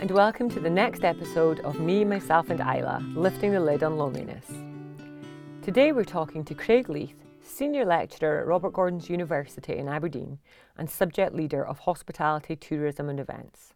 [0.00, 3.98] and welcome to the next episode of Me, Myself, and Isla Lifting the Lid on
[3.98, 4.46] Loneliness.
[5.60, 10.38] Today we're talking to Craig Leith, Senior Lecturer at Robert Gordon's University in Aberdeen
[10.78, 13.74] and Subject Leader of Hospitality, Tourism and Events.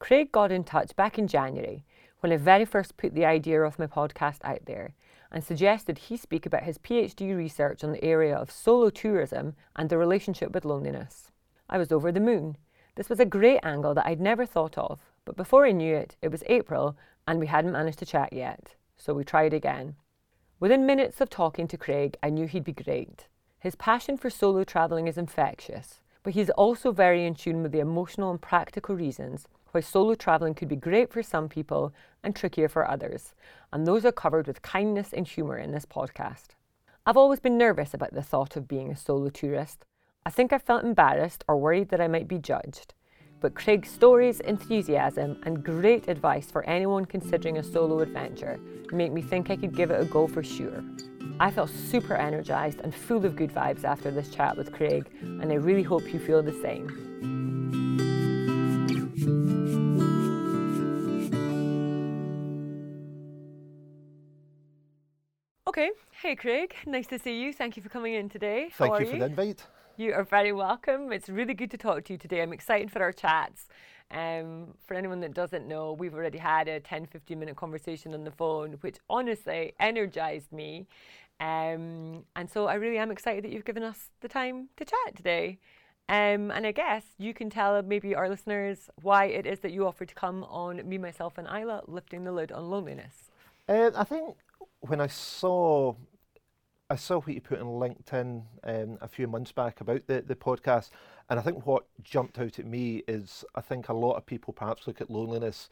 [0.00, 1.84] Craig got in touch back in January
[2.18, 4.94] when I very first put the idea of my podcast out there
[5.30, 9.88] and suggested he speak about his PhD research on the area of solo tourism and
[9.88, 11.30] the relationship with loneliness.
[11.70, 12.56] I was over the moon.
[12.96, 16.16] This was a great angle that I'd never thought of, but before I knew it,
[16.22, 19.96] it was April and we hadn't managed to chat yet, so we tried again.
[20.58, 23.26] Within minutes of talking to Craig, I knew he'd be great.
[23.58, 27.80] His passion for solo travelling is infectious, but he's also very in tune with the
[27.80, 31.92] emotional and practical reasons why solo travelling could be great for some people
[32.22, 33.34] and trickier for others,
[33.72, 36.48] and those are covered with kindness and humour in this podcast.
[37.06, 39.84] I've always been nervous about the thought of being a solo tourist.
[40.24, 42.94] I think I felt embarrassed or worried that I might be judged.
[43.42, 48.60] But Craig's stories, enthusiasm, and great advice for anyone considering a solo adventure
[48.92, 50.84] make me think I could give it a go for sure.
[51.40, 55.50] I felt super energised and full of good vibes after this chat with Craig, and
[55.50, 56.86] I really hope you feel the same.
[65.66, 65.90] Okay.
[66.12, 66.74] Hey, Craig.
[66.86, 67.52] Nice to see you.
[67.52, 68.68] Thank you for coming in today.
[68.76, 69.66] How Thank you for the invite.
[69.98, 71.12] You are very welcome.
[71.12, 72.40] It's really good to talk to you today.
[72.40, 73.68] I'm excited for our chats.
[74.10, 78.24] Um, for anyone that doesn't know, we've already had a 10 15 minute conversation on
[78.24, 80.86] the phone, which honestly energized me.
[81.40, 85.14] Um, and so I really am excited that you've given us the time to chat
[85.14, 85.58] today.
[86.08, 89.86] Um, and I guess you can tell maybe our listeners why it is that you
[89.86, 93.30] offered to come on Me, Myself, and Isla, lifting the lid on loneliness.
[93.68, 94.36] Uh, I think
[94.80, 95.94] when I saw
[96.92, 100.34] I saw what you put on LinkedIn um, a few months back about the, the
[100.34, 100.90] podcast,
[101.30, 104.52] and I think what jumped out at me is I think a lot of people
[104.52, 105.70] perhaps look at loneliness,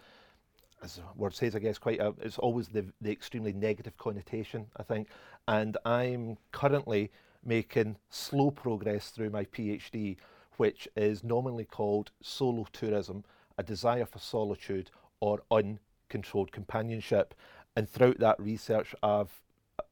[0.82, 4.64] as the word says, I guess, quite a, it's always the, the extremely negative connotation,
[4.78, 5.08] I think.
[5.47, 7.10] And I'm currently
[7.44, 10.16] making slow progress through my PhD,
[10.56, 13.25] which is nominally called Solo Tourism,
[13.58, 17.34] a desire for solitude or uncontrolled companionship.
[17.76, 19.42] And throughout that research, I've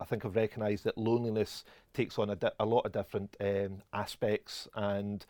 [0.00, 3.82] I think I've recognised that loneliness takes on a, di- a lot of different um,
[3.92, 5.24] aspects, and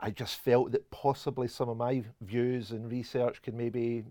[0.00, 4.04] I just felt that possibly some of my views and research could maybe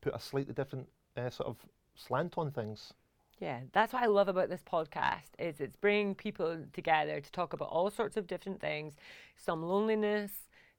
[0.00, 1.56] put a slightly different uh, sort of
[1.94, 2.94] slant on things.
[3.38, 7.54] Yeah, that's what I love about this podcast is it's bringing people together to talk
[7.54, 8.94] about all sorts of different things,
[9.36, 10.30] some loneliness,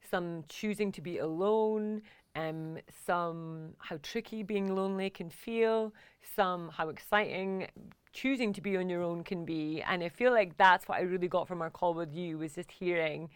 [0.09, 2.03] some choosing to be alone,
[2.35, 5.93] um, some how tricky being lonely can feel,
[6.35, 7.67] some how exciting
[8.13, 9.81] choosing to be on your own can be.
[9.81, 12.53] And I feel like that's what I really got from our call with you was
[12.55, 13.29] just hearing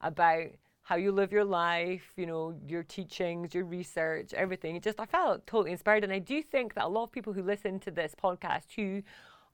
[0.00, 0.48] about
[0.82, 4.74] how you live your life, you know, your teachings, your research, everything.
[4.76, 6.04] It just I felt totally inspired.
[6.04, 9.02] And I do think that a lot of people who listen to this podcast who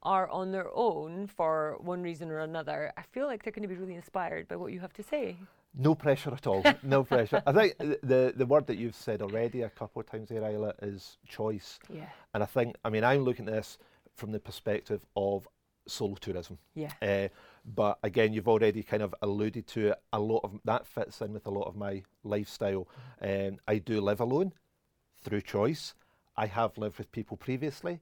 [0.04, 3.68] are on their own for one reason or another, I feel like they're going to
[3.68, 5.36] be really inspired by what you have to say.
[5.76, 6.62] No pressure at all.
[6.82, 7.42] No pressure.
[7.46, 10.74] I think the the word that you've said already a couple of times there, Isla,
[10.82, 11.80] is choice.
[11.92, 12.06] Yeah.
[12.32, 13.78] And I think, I mean, I'm looking at this
[14.14, 15.48] from the perspective of
[15.86, 16.58] solo tourism.
[16.74, 16.92] Yeah.
[17.02, 17.28] Uh,
[17.64, 20.02] but again, you've already kind of alluded to it.
[20.12, 22.88] A lot of that fits in with a lot of my lifestyle.
[23.20, 24.52] Um, I do live alone
[25.22, 25.94] through choice.
[26.36, 28.00] I have lived with people previously,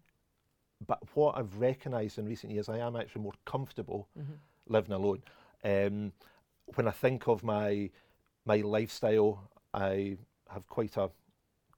[0.87, 4.33] but what I've recognised in recent years, I am actually more comfortable mm-hmm.
[4.69, 5.23] living alone.
[5.63, 6.13] Um,
[6.75, 7.91] when I think of my
[8.45, 10.17] my lifestyle, I
[10.49, 11.11] have quite a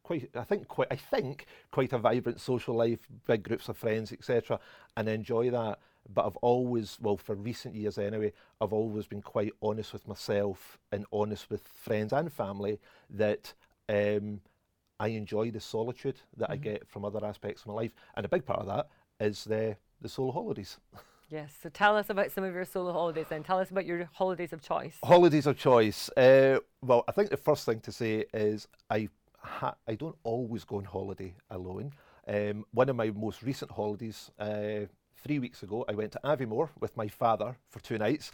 [0.04, 4.12] quite I think quite I think quite a vibrant social life, big groups of friends,
[4.12, 4.60] etc.
[4.96, 5.80] and enjoy that.
[6.12, 10.78] But I've always, well, for recent years anyway, I've always been quite honest with myself
[10.92, 12.78] and honest with friends and family
[13.08, 13.54] that
[13.88, 14.42] um,
[15.00, 16.52] I enjoy the solitude that mm-hmm.
[16.52, 18.88] I get from other aspects of my life, and a big part of that
[19.18, 20.78] is the the solo holidays.
[21.30, 21.54] Yes.
[21.60, 24.52] So tell us about some of your solo holidays and tell us about your holidays
[24.52, 24.98] of choice.
[25.02, 26.08] Holidays of choice.
[26.10, 29.08] Uh, well, I think the first thing to say is I
[29.44, 31.92] ha- I don't always go on holiday alone.
[32.26, 34.86] Um, one of my most recent holidays, uh,
[35.16, 38.32] three weeks ago, I went to Aviemore with my father for two nights.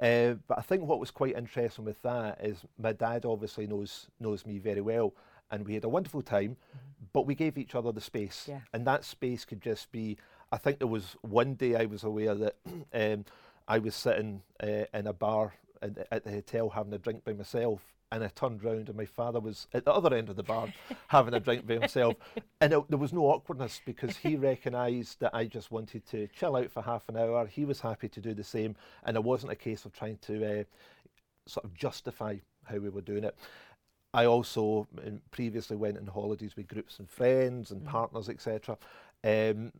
[0.00, 4.08] Uh, but I think what was quite interesting with that is my dad obviously knows
[4.20, 5.12] knows me very well,
[5.50, 6.50] and we had a wonderful time.
[6.50, 7.04] Mm-hmm.
[7.12, 8.60] But we gave each other the space, yeah.
[8.72, 10.16] and that space could just be.
[10.52, 12.56] I think there was one day I was aware that
[12.94, 13.24] um,
[13.66, 17.32] I was sitting uh, in a bar at, at the hotel having a drink by
[17.32, 20.42] myself, and I turned round and my father was at the other end of the
[20.42, 20.72] bar
[21.08, 22.16] having a drink by himself.
[22.60, 26.56] And it, there was no awkwardness because he recognised that I just wanted to chill
[26.56, 27.46] out for half an hour.
[27.46, 28.76] He was happy to do the same.
[29.04, 30.64] And it wasn't a case of trying to uh,
[31.46, 33.36] sort of justify how we were doing it.
[34.14, 37.88] I also um, previously went on holidays with groups and friends and Mhm.
[37.90, 38.78] partners, etc.
[39.22, 39.72] Um,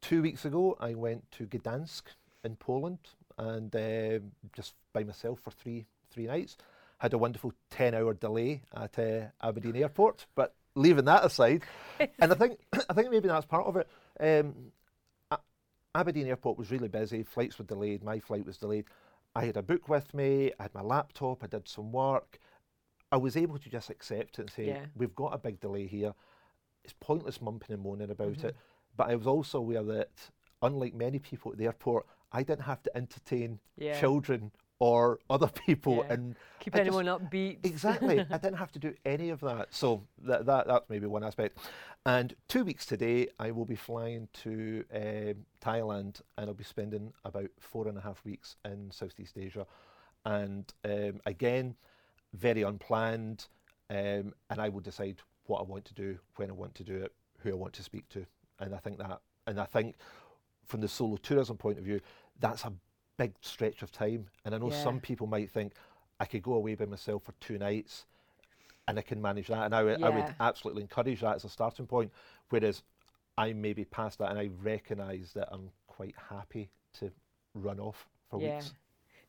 [0.00, 2.04] two weeks ago, I went to Gdansk
[2.44, 2.98] in Poland
[3.38, 6.56] and um just by myself for three three nights.
[6.98, 11.62] Had a wonderful ten-hour delay at uh, Aberdeen Airport, but leaving that aside,
[12.00, 13.88] and I think I think maybe that's part of it.
[14.20, 14.72] Um,
[15.94, 17.22] Aberdeen Airport was really busy.
[17.22, 18.02] Flights were delayed.
[18.02, 18.86] My flight was delayed.
[19.36, 20.52] I had a book with me.
[20.58, 21.42] I had my laptop.
[21.44, 22.38] I did some work.
[23.12, 24.86] I was able to just accept it and say, Yeah.
[24.96, 26.14] "We've got a big delay here.
[26.84, 28.44] It's pointless mumping and moaning about Mhm.
[28.44, 28.56] it."
[28.96, 30.30] But I was also aware that,
[30.62, 33.98] unlike many people at the airport, I didn't have to entertain Yeah.
[33.98, 34.50] children
[34.80, 36.12] or other people, Yeah.
[36.14, 37.64] and Keep I just- anyone upbeat.
[37.64, 38.18] Exactly.
[38.30, 39.72] I didn't have to do any of that.
[39.72, 41.58] So that, that that's maybe one aspect.
[42.04, 47.12] And two weeks today, I will be flying to um, Thailand, and I'll be spending
[47.24, 49.66] about four and a half weeks in Southeast Asia.
[50.26, 51.76] And um, again,
[52.34, 53.46] very unplanned.
[53.90, 56.96] Um, and I will decide what I want to do, when I want to do
[56.96, 58.26] it, who I want to speak to.
[58.58, 59.96] And I think that, and I think
[60.66, 62.00] from the solo tourism point of view,
[62.40, 62.72] that's a
[63.16, 64.26] big stretch of time.
[64.44, 64.70] And I know Yeah.
[64.70, 65.72] some people might think
[66.20, 68.06] I could go away by myself for two nights
[68.88, 69.64] and I can manage that.
[69.66, 72.12] And I would, I would absolutely encourage that as a starting point.
[72.50, 72.82] Whereas
[73.38, 76.70] I may be past that and I recognise that I'm quite happy
[77.00, 77.10] to
[77.54, 78.64] run off for Yeah.
[78.64, 78.74] weeks.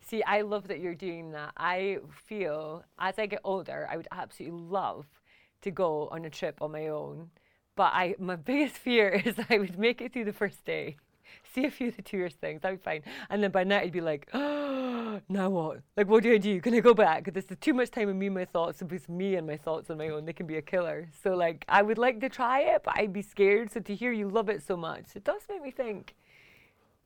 [0.01, 1.53] See, I love that you're doing that.
[1.57, 5.07] I feel as I get older, I would absolutely love
[5.61, 7.31] to go on a trip on my own.
[7.75, 10.97] But I, my biggest fear is I would make it through the first day,
[11.53, 13.01] see a few of the tourist things, that'd be fine.
[13.29, 15.79] And then by night, I'd be like, oh, now what?
[15.97, 16.59] Like, what do I do?
[16.61, 17.33] Can I go back?
[17.33, 18.81] This is too much time with me and my thoughts.
[18.81, 21.09] If it's me and my thoughts on my own, they can be a killer.
[21.23, 23.71] So, like, I would like to try it, but I'd be scared.
[23.71, 26.15] So, to hear you love it so much, it does make me think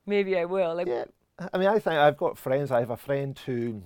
[0.05, 0.75] maybe I will.
[0.75, 1.05] Like, Yeah,
[1.53, 2.71] I mean, I think I've got friends.
[2.71, 3.81] I have a friend who,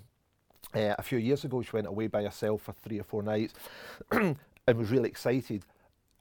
[0.74, 3.53] uh, a few years ago, she went away by herself for three or four nights,
[4.12, 4.38] and
[4.68, 5.63] was really excited,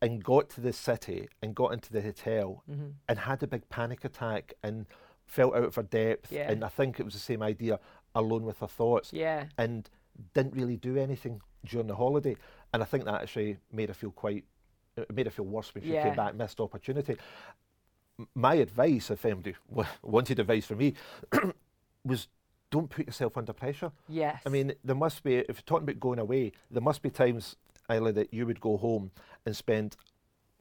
[0.03, 2.93] and got to the city and got into the hotel mhm.
[3.09, 4.85] and had a big panic attack and
[5.25, 6.31] felt out of her depth.
[6.31, 6.51] Yeah.
[6.51, 7.79] And I think it was the same idea,
[8.15, 9.45] alone with her thoughts, yeah.
[9.57, 9.89] and
[10.35, 12.37] didn't really do anything during the holiday.
[12.75, 14.45] And I think that actually made her feel quite,
[14.97, 16.03] it made her feel worse when she Yeah.
[16.03, 17.17] came back, missed opportunity.
[18.19, 20.95] M- My advice, if anybody wa- wanted advice from me,
[22.05, 22.29] was
[22.71, 23.93] don't put yourself under pressure.
[24.09, 24.41] Yes.
[24.47, 27.55] I mean, there must be, if you're talking about going away, there must be times,
[27.91, 29.11] Isla, that you would go home
[29.47, 29.97] and spend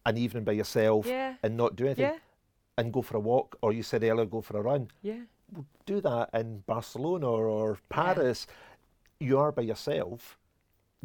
[0.05, 1.35] an evening by yourself yeah.
[1.43, 2.17] and not do anything Yeah.
[2.77, 4.89] and go for a walk, or you said earlier, go for a run.
[5.01, 5.19] Yeah.
[5.53, 7.77] Well, do that in Barcelona or, or Yeah.
[7.89, 8.47] Paris.
[9.19, 10.37] You are by yourself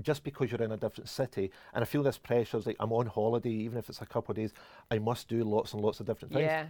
[0.01, 1.51] just because you're in a different city.
[1.75, 4.33] And I feel this pressure is like, I'm on holiday, even if it's a couple
[4.33, 4.53] of days,
[4.91, 6.45] I must do lots and lots of different things.
[6.45, 6.67] Yeah.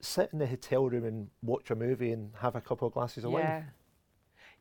[0.00, 3.24] Sit in the hotel room and watch a movie and have a couple of glasses
[3.24, 3.38] of Yeah.
[3.58, 3.66] wine.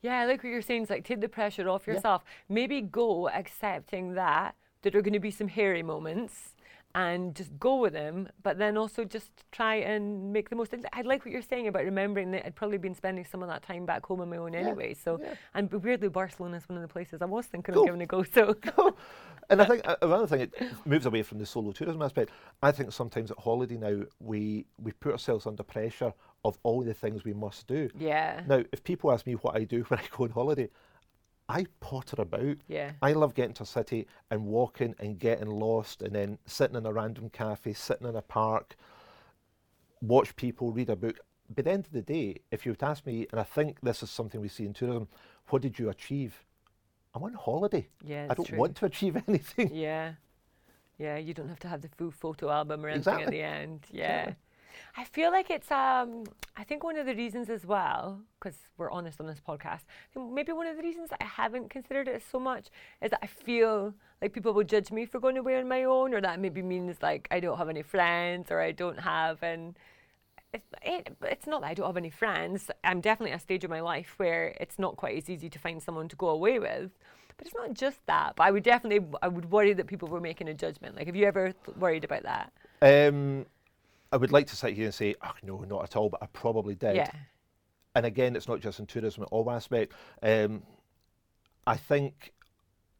[0.01, 0.83] Yeah, I like what you're saying.
[0.83, 1.95] It's like take the pressure off Yeah.
[1.95, 2.23] yourself.
[2.49, 6.53] Maybe go accepting that there are going to be some hairy moments
[6.95, 10.73] and just go with them, but then also just try and make the most.
[10.73, 10.85] of it.
[10.93, 13.61] I like what you're saying about remembering that I'd probably been spending some of that
[13.61, 14.93] time back home on my own Yeah, anyway.
[14.95, 15.33] So, yeah.
[15.53, 17.81] and weirdly, Barcelona is one of the places I was thinking Go.
[17.81, 18.23] of giving a go.
[18.23, 18.55] So,
[19.49, 20.53] and I think uh, another thing, it
[20.85, 22.31] moves away from the solo tourism aspect.
[22.63, 26.13] I think sometimes at holiday now, we, we put ourselves under pressure
[26.45, 27.89] of all the things we must do.
[27.97, 30.69] yeah, Now, if people ask me what I do when I go on holiday,
[31.49, 32.57] I potter about.
[32.67, 36.75] yeah, I love getting to a city and walking and getting lost and then sitting
[36.75, 38.75] in a random cafe, sitting in a park,
[40.01, 41.19] watch people, read a book.
[41.55, 44.03] By the end of the day, if you would ask me, and I think this
[44.03, 45.07] is something we see in tourism,
[45.49, 46.43] what did you achieve?
[47.15, 47.87] I'm on holiday.
[48.03, 48.27] yeah.
[48.29, 48.57] I don't true.
[48.57, 49.73] want to achieve anything.
[49.73, 50.13] Yeah.
[50.99, 53.85] Yeah, you don't have to have the full photo album or anything at the end.
[53.91, 54.05] Yeah.
[54.21, 54.35] Exactly.
[54.95, 56.23] I feel like it's um
[56.55, 59.81] I think one of the reasons as well, because we're honest on this podcast,
[60.15, 62.67] maybe one of the reasons I haven't considered it so much
[63.01, 66.13] is that I feel like people will judge me for going away on my own,
[66.13, 69.75] or that maybe means like I don't have any friends or I don't have and
[70.53, 72.71] it's, it, it's not that I don't have any friends.
[72.83, 75.59] I'm definitely at a stage of my life where it's not quite as easy to
[75.59, 76.91] find someone to go away with.
[77.37, 78.35] But it's not just that.
[78.35, 80.95] But I would definitely, I would worry that people were making a judgment.
[80.95, 82.51] Like, have you ever th- worried about that?
[82.81, 83.45] Um,
[84.11, 86.27] I would like to sit here and say, oh, no, not at all, but I
[86.27, 86.95] probably did.
[86.95, 87.11] Yeah.
[87.95, 89.93] and again, it's not just in tourism at all aspect.
[90.21, 90.63] Um,
[91.65, 92.33] I think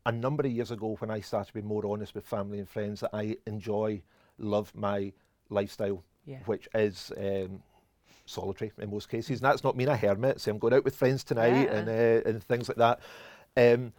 [0.06, 2.68] a number of years ago, when I started to be more honest with family and
[2.70, 4.02] friends, that I enjoy,
[4.38, 5.14] love my
[5.50, 6.40] lifestyle, Yeah.
[6.46, 7.62] which is um,
[8.26, 9.40] solitary in most cases.
[9.40, 10.42] And that's not mean a hermit.
[10.42, 11.76] So I'm going out with friends tonight Yeah.
[11.78, 13.00] and uh, and things like that.
[13.56, 13.94] Um,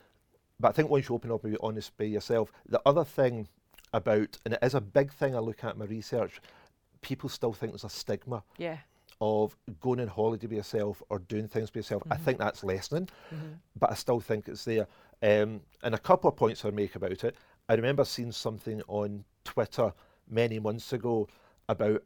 [0.60, 3.48] but I think once you open up and be honest by yourself, the other thing
[3.94, 6.40] about, and it is a big thing I look at in my research,
[7.00, 8.78] people still think there's a stigma Yeah.
[9.20, 12.02] of going on holiday by yourself or doing things by yourself.
[12.10, 13.08] I think that's lessening,
[13.78, 14.86] but I still think it's there.
[15.22, 17.34] Um, and a couple of points I make about it.
[17.68, 19.92] I remember seeing something on Twitter
[20.28, 21.28] many months ago
[21.68, 22.02] about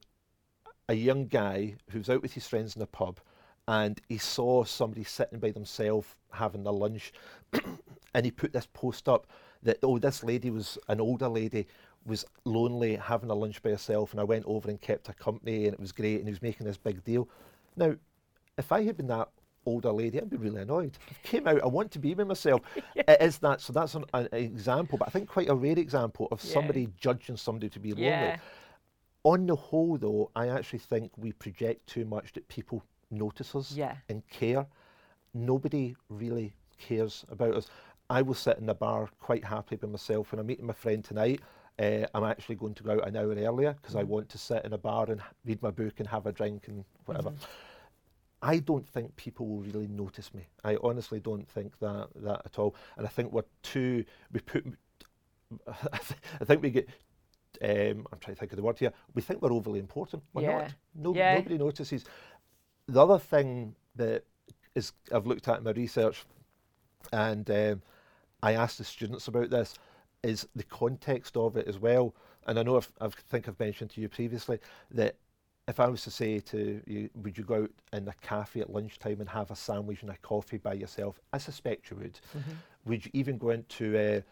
[0.88, 3.20] a young guy who was out with his friends in a pub
[3.68, 7.12] and he saw somebody sitting by themselves having their lunch
[8.14, 9.26] and he put this post up
[9.62, 11.66] that oh this lady was an older lady
[12.04, 15.64] was lonely having a lunch by herself and I went over and kept her company
[15.66, 17.28] and it was great and he was making this big deal.
[17.76, 17.94] Now,
[18.58, 19.28] if I had been that
[19.64, 20.98] older lady, I'd be really annoyed.
[21.08, 22.60] I came out, I want to be with myself.
[22.96, 26.28] It is that, so that's an, an example, but I think quite a rare example
[26.32, 26.52] of Yeah.
[26.52, 28.06] somebody judging somebody to be lonely.
[28.06, 28.38] Yeah.
[29.24, 32.82] On the whole, though, I actually think we project too much that people
[33.12, 33.72] notice us
[34.08, 34.66] and care.
[35.34, 37.68] Nobody really cares about us.
[38.10, 40.32] I will sit in the bar quite happy by myself.
[40.32, 41.40] When I'm meeting my friend tonight,
[41.82, 44.64] uh, I'm actually going to go out an hour earlier because I want to sit
[44.64, 47.32] in a bar and read my book and have a drink and whatever.
[48.40, 50.46] I don't think people will really notice me.
[50.64, 52.74] I honestly don't think that that at all.
[52.96, 54.64] And I think we're too we put.
[55.92, 56.88] I think we get.
[57.62, 58.92] Um, I'm trying to think of the word here.
[59.14, 60.22] We think we're overly important.
[60.32, 60.58] We're Yeah.
[60.58, 60.74] not.
[60.94, 61.34] No, Yeah.
[61.36, 62.04] Nobody notices.
[62.86, 64.24] The other thing that
[64.74, 66.24] is I've looked at in my research,
[67.12, 67.82] and um,
[68.42, 69.74] I asked the students about this,
[70.22, 72.14] is the context of it as well.
[72.46, 74.58] And I know I've, I think I've mentioned to you previously
[74.92, 75.16] that
[75.68, 78.70] if I was to say to you, would you go out in a cafe at
[78.70, 81.20] lunchtime and have a sandwich and a coffee by yourself?
[81.32, 82.20] I suspect you would.
[82.36, 82.50] Mm-hmm.
[82.86, 84.24] Would you even go into a,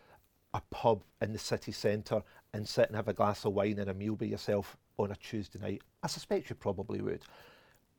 [0.54, 3.90] a pub in the city centre and sit and have a glass of wine and
[3.90, 5.82] a meal by yourself on a Tuesday night?
[6.02, 7.22] I suspect you probably would.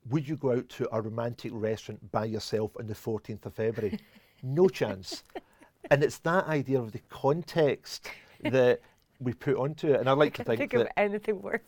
[0.09, 3.97] Would you go out to a romantic restaurant by yourself on the 14th of February?
[4.43, 5.23] no chance.
[5.89, 8.07] And it's that idea of the context
[8.43, 8.81] that
[9.19, 9.99] we put onto it.
[9.99, 11.61] And I like to think, think of that anything worse.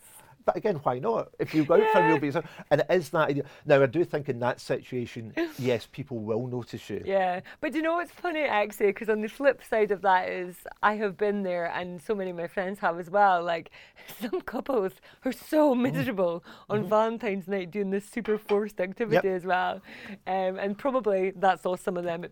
[0.45, 1.29] But again, why not?
[1.39, 3.43] If you go out for a meal yourself, and it is that idea.
[3.65, 7.01] Now, I do think in that situation, yes, people will notice you.
[7.05, 8.87] Yeah, but do you know what's funny actually?
[8.87, 12.31] Because on the flip side of that is I have been there, and so many
[12.31, 13.43] of my friends have as well.
[13.43, 13.71] Like
[14.21, 14.93] some couples
[15.25, 19.81] are so miserable on Valentine's night doing this super forced activity as well,
[20.27, 22.25] um, and probably that's all some of them.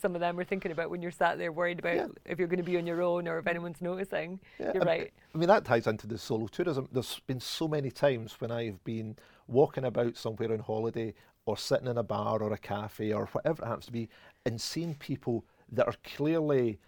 [0.00, 2.06] Some of them are thinking about when you're sat there worried about Yeah.
[2.24, 4.38] if you're going to be on your own or if anyone's noticing.
[4.58, 5.12] Yeah, You're I- right.
[5.34, 6.88] I mean, that ties into the solo tourism.
[6.90, 11.14] There's been so many times when I've been walking about somewhere on holiday
[11.46, 14.08] or sitting in a bar or a cafe or whatever it happens to be
[14.44, 16.78] and seeing people that are clearly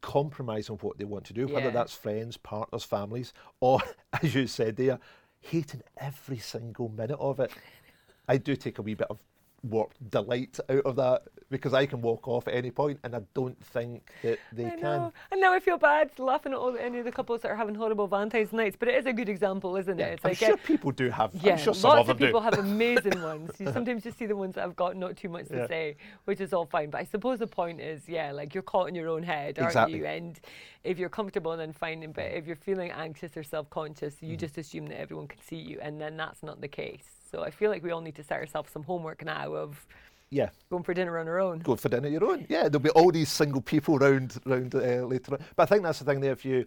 [0.00, 3.80] compromising what they want to do, whether that's friends, partners, families, or,
[4.22, 4.98] as you said there,
[5.40, 7.50] hating every single minute of it.
[8.28, 9.18] I do take a wee bit of
[9.64, 13.20] warped delight out of that because I can walk off at any point and I
[13.34, 14.80] don't think that they I can.
[14.80, 15.12] know.
[15.30, 17.74] And now I feel bad laughing at all any of the couples that are having
[17.74, 20.12] horrible Valentine's nights, but it is a good example, isn't Yeah, it?
[20.14, 21.34] It's I'm like sure people do have.
[21.34, 22.44] Yeah, I'm sure some lots of people do.
[22.44, 23.52] have amazing ones.
[23.58, 25.66] You sometimes just see the ones that have got not too much to Yeah.
[25.68, 26.90] say, which is all fine.
[26.90, 29.70] But I suppose the point is, yeah, like you're caught in your own head, aren't
[29.70, 29.98] Exactly.
[29.98, 30.06] you?
[30.06, 30.40] And
[30.82, 32.10] if you're comfortable, then fine.
[32.12, 34.38] But if you're feeling anxious or self-conscious, you mm-hmm.
[34.38, 37.04] just assume that everyone can see you, and then that's not the case.
[37.34, 39.84] So I feel like we all need to set ourselves some homework now of
[40.30, 41.58] Yeah, going for dinner on our own.
[41.58, 42.46] go for dinner on your own.
[42.48, 45.40] Yeah, there'll be all these single people round round uh, later on.
[45.56, 46.30] But I think that's the thing there.
[46.30, 46.64] If you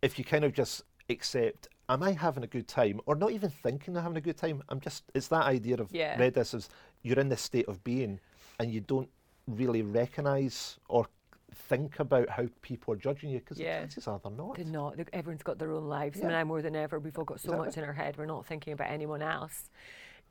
[0.00, 3.50] if you kind of just accept, am I having a good time, or not even
[3.50, 4.62] thinking I'm having a good time?
[4.70, 5.04] I'm just.
[5.14, 6.18] It's that idea of Yeah.
[6.18, 6.70] read this as
[7.02, 8.18] you're in this state of being,
[8.58, 9.10] and you don't
[9.46, 11.06] really recognise or
[11.54, 13.74] think about how people are judging you because Yeah.
[13.74, 14.56] the chances are they're not.
[14.56, 14.98] They're not.
[15.12, 16.18] Everyone's got their own lives.
[16.18, 18.26] I mean, now more than ever, we've all got so much in our head, we're
[18.26, 19.70] not thinking about anyone else.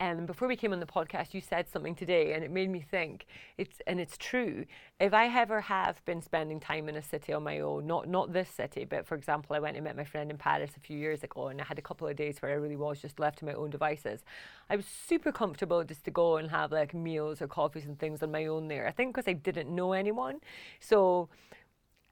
[0.01, 2.81] And before we came on the podcast, you said something today, and it made me
[2.81, 3.27] think.
[3.59, 4.65] It's and it's true.
[4.99, 8.33] If I ever have been spending time in a city on my own, not not
[8.33, 10.97] this city, but for example, I went and met my friend in Paris a few
[10.97, 13.37] years ago, and I had a couple of days where I really was just left
[13.39, 14.23] to my own devices.
[14.71, 18.23] I was super comfortable just to go and have like meals or coffees and things
[18.23, 18.87] on my own there.
[18.87, 20.39] I think because I didn't know anyone,
[20.79, 21.29] so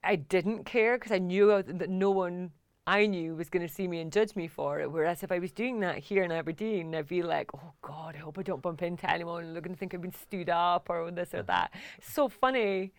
[0.03, 2.51] I didn't care because I knew that no one
[2.89, 4.91] I knew was going to see me and judge me for it.
[4.91, 8.17] Whereas if I was doing that here in Aberdeen, I'd be like, oh God, I
[8.17, 10.89] hope I don't bump into anyone and they're going to think I've been stood up
[10.89, 11.71] or this or that.
[12.01, 12.91] So funny.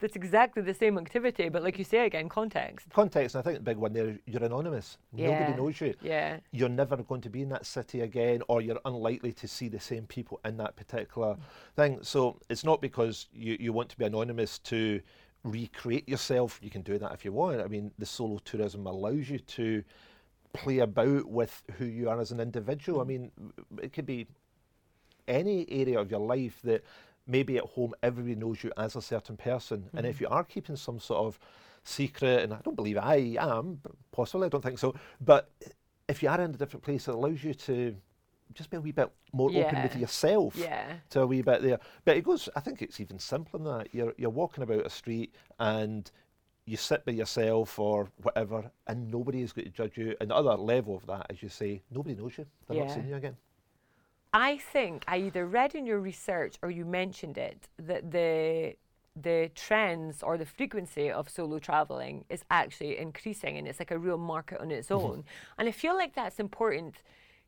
[0.00, 2.86] That's exactly the same activity, but like you say again, context.
[2.92, 4.98] Context, and I think the big one there, you're anonymous.
[5.12, 5.40] Yeah.
[5.40, 5.94] Nobody knows you.
[6.00, 6.38] Yeah.
[6.52, 9.80] you're never going to be in that city again, or you're unlikely to see the
[9.80, 11.36] same people in that particular
[11.74, 11.98] thing.
[12.02, 15.00] So it's not because you, you want to be anonymous to
[15.44, 16.58] recreate yourself.
[16.62, 17.60] You can do that if you want.
[17.60, 19.84] I mean, the solo tourism allows you to
[20.52, 23.00] play about with who you are as an individual.
[23.00, 23.30] I mean,
[23.82, 24.26] it could be
[25.26, 26.84] any area of your life that
[27.26, 29.88] maybe at home everybody knows you as a certain person.
[29.94, 30.24] And if mm-hmm.
[30.24, 31.38] you are keeping some sort of
[31.84, 35.50] secret, and I don't believe I am, but possibly, I don't think so, but
[36.08, 37.94] if you are in a different place, it allows you to
[38.54, 40.94] just be a wee bit more open with yourself Yeah.
[41.10, 41.78] to a wee bit there.
[42.04, 42.48] But it goes.
[42.56, 43.94] I think it's even simpler than that.
[43.94, 46.10] You're you're walking about a street and
[46.66, 50.14] you sit by yourself or whatever, and nobody is going to judge you.
[50.20, 52.46] And the other level of that, as you say, nobody knows you.
[52.66, 53.36] They're not seeing you again.
[54.32, 58.76] I think I either read in your research or you mentioned it that the
[59.20, 63.98] the trends or the frequency of solo traveling is actually increasing and it's like a
[63.98, 65.06] real market on its mm-hmm.
[65.06, 65.24] own.
[65.58, 67.02] And I feel like that's important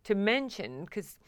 [0.05, 1.19] to mention because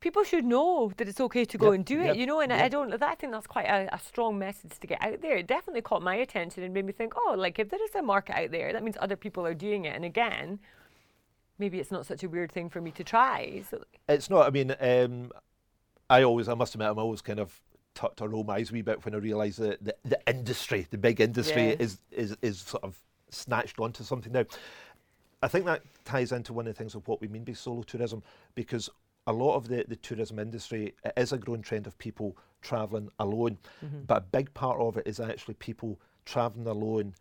[0.00, 2.40] people should know that it's okay to go Yep, and do yep, it, you know,
[2.40, 5.36] and I don't I think that's quite a, a strong message to get out there.
[5.36, 8.02] It definitely caught my attention and made me think, oh, like if there is a
[8.02, 9.94] market out there, that means other people are doing it.
[9.96, 10.58] And again,
[11.58, 13.62] maybe it's not such a weird thing for me to try.
[13.70, 14.46] So It's not.
[14.46, 15.32] I mean, um,
[16.10, 17.58] I always, I must admit, I'm always kind of
[17.94, 20.86] tucked or roll my eyes a wee bit when I realise that the, the industry,
[20.90, 21.76] the big industry, Yeah.
[21.78, 22.98] is, is is sort of
[23.30, 24.44] snatched onto something now.
[25.44, 27.82] I think that ties into one of the things of what we mean by solo
[27.82, 28.22] tourism,
[28.54, 28.88] because
[29.26, 33.10] a lot of the, the tourism industry it is a growing trend of people travelling
[33.18, 34.00] alone, mm-hmm.
[34.06, 37.14] but a big part of it is actually people travelling alone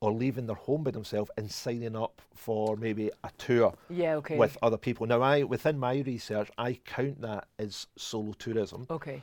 [0.00, 4.36] or leaving their home by themselves and signing up for maybe a tour yeah, okay.
[4.36, 5.06] with other people.
[5.06, 9.22] Now, I within my research, I count that as solo tourism okay.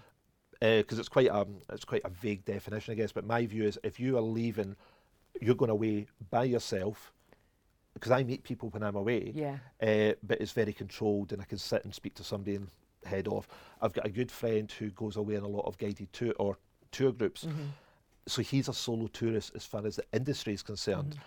[0.62, 3.13] Eh, because it's quite a it's quite a vague definition, I guess.
[3.13, 4.75] But my view is, if you are leaving,
[5.39, 7.13] you're going away by yourself.
[7.93, 9.57] Because I meet people when I'm away, Yeah.
[9.81, 12.67] uh, but it's very controlled, and I can sit and speak to somebody and
[13.05, 13.48] head off.
[13.81, 16.57] I've got a good friend who goes away on a lot of guided tour or
[16.91, 17.48] tour groups,
[18.27, 21.17] so he's a solo tourist as far as the industry is concerned.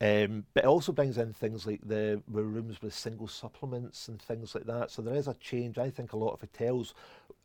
[0.00, 4.20] Um, but it also brings in things like the, the rooms with single supplements and
[4.20, 4.90] things like that.
[4.90, 5.78] So there is a change.
[5.78, 6.94] I think a lot of hotels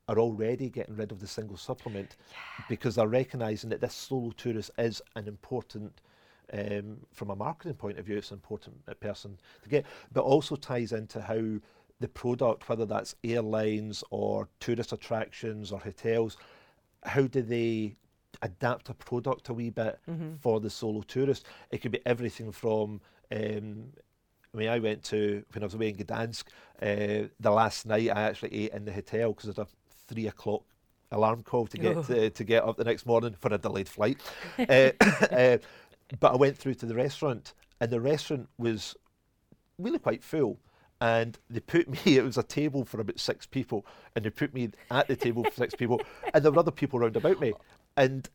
[0.09, 2.15] are already getting rid of the single supplement
[2.67, 6.01] because they're recognising that this solo tourist is an important,
[6.53, 9.85] um, from a marketing point of view, it's an important uh, person to get.
[10.11, 11.59] But also ties into how
[11.99, 16.37] the product, whether that's airlines or tourist attractions or hotels,
[17.03, 17.95] how do they
[18.43, 19.99] adapt a product a wee bit
[20.39, 21.45] for the solo tourist?
[21.71, 23.87] It could be everything from um,
[24.53, 26.45] I mean, I went to when I was away in Gdansk.
[26.81, 29.71] Uh, the last night, I actually ate in the hotel because there's a
[30.07, 30.63] three o'clock
[31.11, 32.03] alarm call to get Oh.
[32.03, 34.19] to, to get up the next morning for a delayed flight.
[34.59, 34.91] uh,
[35.31, 35.57] uh,
[36.19, 38.95] but I went through to the restaurant, and the restaurant was
[39.77, 40.59] really quite full.
[40.99, 44.53] And they put me, it was a table for about six people, and they put
[44.53, 46.01] me at the table for six people,
[46.33, 47.53] and there were other people round about me.
[47.95, 48.27] And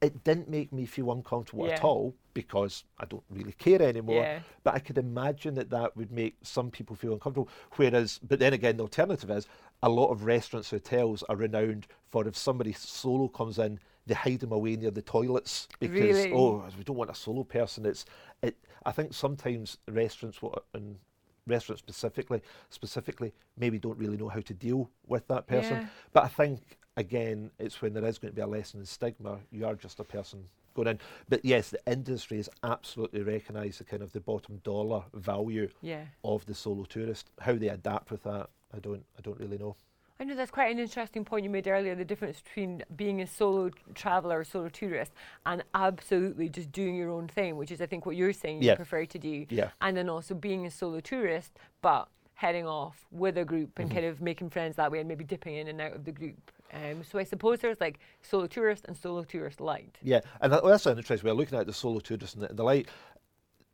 [0.00, 4.22] it didn't make me feel uncomfortable at all because I don't really care anymore.
[4.22, 4.40] Yeah.
[4.62, 7.48] But I could imagine that that would make some people feel uncomfortable.
[7.76, 9.46] Whereas, but then again, the alternative is
[9.82, 14.40] a lot of restaurants, hotels are renowned for if somebody solo comes in, they hide
[14.40, 16.32] them away near the toilets because Really?
[16.32, 17.86] oh, we don't want a solo person.
[17.86, 18.04] It's
[18.42, 18.56] it.
[18.84, 20.98] I think sometimes restaurants will- and
[21.46, 22.40] restaurants specifically
[22.70, 25.74] specifically maybe don't really know how to deal with that person.
[25.82, 25.86] Yeah.
[26.12, 29.38] But I think again, it's when there is going to be a lesson in stigma.
[29.50, 31.00] You are just a person going in.
[31.28, 36.04] But yes, the industry has absolutely recognised the kind of the bottom dollar value Yeah.
[36.24, 37.30] of the solo tourist.
[37.40, 39.76] How they adapt with that, I don't, I don't really know.
[40.20, 43.26] I know that's quite an interesting point you made earlier the difference between being a
[43.26, 45.12] solo traveller or solo tourist
[45.44, 48.76] and absolutely just doing your own thing, which is, I think, what you're saying you
[48.76, 49.46] prefer to do.
[49.50, 49.70] Yeah.
[49.80, 54.04] And then also being a solo tourist, but heading off with a group and kind
[54.04, 56.52] of making friends that way and maybe dipping in and out of the group.
[56.72, 59.98] Um, so I suppose there's like solo tourist and solo tourist light.
[60.02, 62.54] Yeah, and that, that's an interesting way of looking at the solo tourist and the,
[62.54, 62.88] the light.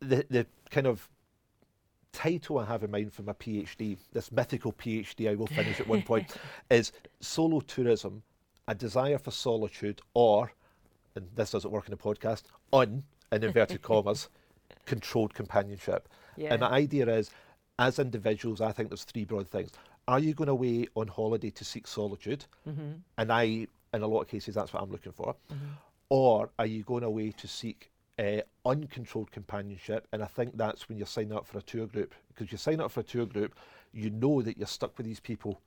[0.00, 1.08] The the kind of
[2.12, 5.88] title I have in mind for my PhD, this mythical PhD I will finish at
[5.88, 6.36] one point,
[6.70, 8.22] is solo tourism,
[8.68, 10.52] a desire for solitude, or,
[11.14, 14.28] and this doesn't work in a podcast, un in inverted commas,
[14.86, 16.08] controlled companionship.
[16.36, 16.54] Yeah.
[16.54, 17.30] And the idea is,
[17.78, 19.70] as individuals, I think there's three broad things.
[20.08, 22.44] Are you going away on holiday to seek solitude?
[22.68, 22.92] Mm-hmm.
[23.18, 23.42] And I,
[23.94, 25.36] in a lot of cases, that's what I'm looking for.
[25.52, 25.66] Mm-hmm.
[26.08, 27.89] Or are you going away to seek
[28.20, 30.06] uh, uncontrolled companionship?
[30.12, 32.14] And I think that's when you're signing up for a tour group.
[32.28, 33.54] Because you sign up for a tour group,
[33.92, 35.60] you know that you're stuck with these people,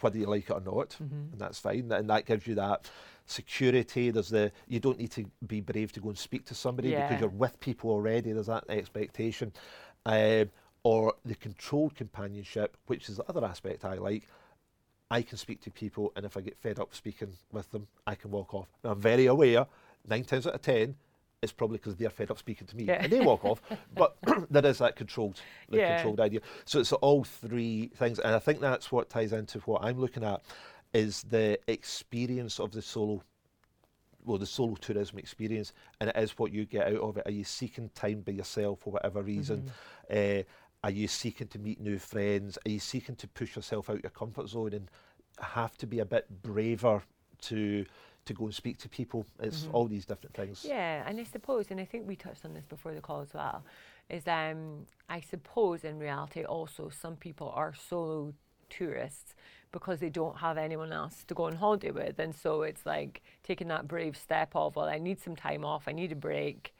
[0.00, 1.90] whether you like it or not, and that's fine.
[1.92, 2.90] And that gives you that
[3.26, 4.10] security.
[4.10, 7.06] There's the you don't need to be brave to go and speak to somebody Yeah.
[7.08, 8.32] because you're with people already.
[8.32, 9.52] There's that expectation.
[10.06, 10.50] Um,
[10.82, 14.26] or the controlled companionship, which is the other aspect I like.
[15.10, 18.14] I can speak to people, and if I get fed up speaking with them, I
[18.14, 18.68] can walk off.
[18.82, 19.66] Now, I'm very aware,
[20.08, 20.94] nine times out of ten,
[21.42, 23.02] it's probably because they're fed up speaking to me, Yeah.
[23.02, 23.62] and they walk off.
[23.94, 24.16] But
[24.50, 25.94] there is that controlled, the Yeah.
[25.94, 26.40] controlled idea.
[26.66, 30.22] So it's all three things, and I think that's what ties into what I'm looking
[30.24, 30.42] at,
[30.92, 33.22] is the experience of the solo
[34.22, 37.26] well, the solo tourism experience, and it is what you get out of it.
[37.26, 39.70] Are you seeking time by yourself for whatever reason?
[40.14, 40.42] Uh,
[40.84, 42.58] are you seeking to meet new friends?
[42.66, 44.90] Are you seeking to push yourself out your comfort zone and
[45.40, 47.02] have to be a bit braver
[47.44, 47.86] to
[48.26, 49.26] to go and speak to people?
[49.40, 49.74] It's Mhm.
[49.74, 50.64] all these different things.
[50.64, 53.32] Yeah, and I suppose, and I think we touched on this before the call as
[53.34, 53.64] well,
[54.08, 58.34] is um, I suppose in reality also some people are solo
[58.68, 59.34] tourists
[59.72, 63.22] because they don't have anyone else to go on holiday with, and so it's like
[63.42, 66.74] taking that brave step of, well, I need some time off, I need a break.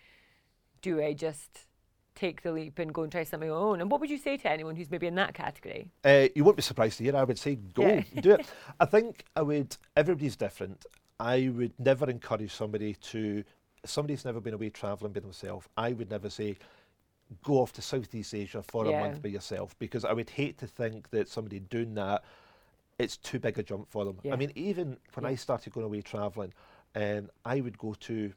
[0.83, 1.67] Do I just
[2.15, 3.81] take the leap and go and try something on my own?
[3.81, 5.91] And what would you say to anyone who's maybe in that category?
[6.05, 7.17] Uh, you won't be surprised to hear.
[7.17, 8.03] I would say go Yeah.
[8.21, 8.47] do it.
[8.81, 9.77] I think I would.
[9.97, 10.85] Everybody's different.
[11.21, 13.45] I would never encourage somebody to.
[13.85, 15.69] Somebody's never been away travelling by themselves.
[15.77, 16.57] I would never say
[17.43, 20.67] go off to Southeast Asia for a month by yourself because I would hate to
[20.67, 22.25] think that somebody doing that
[23.01, 24.19] it's too big a jump for them.
[24.23, 24.35] Yeah.
[24.35, 26.53] I mean, even when I started going away travelling,
[26.95, 28.33] um, I would go to.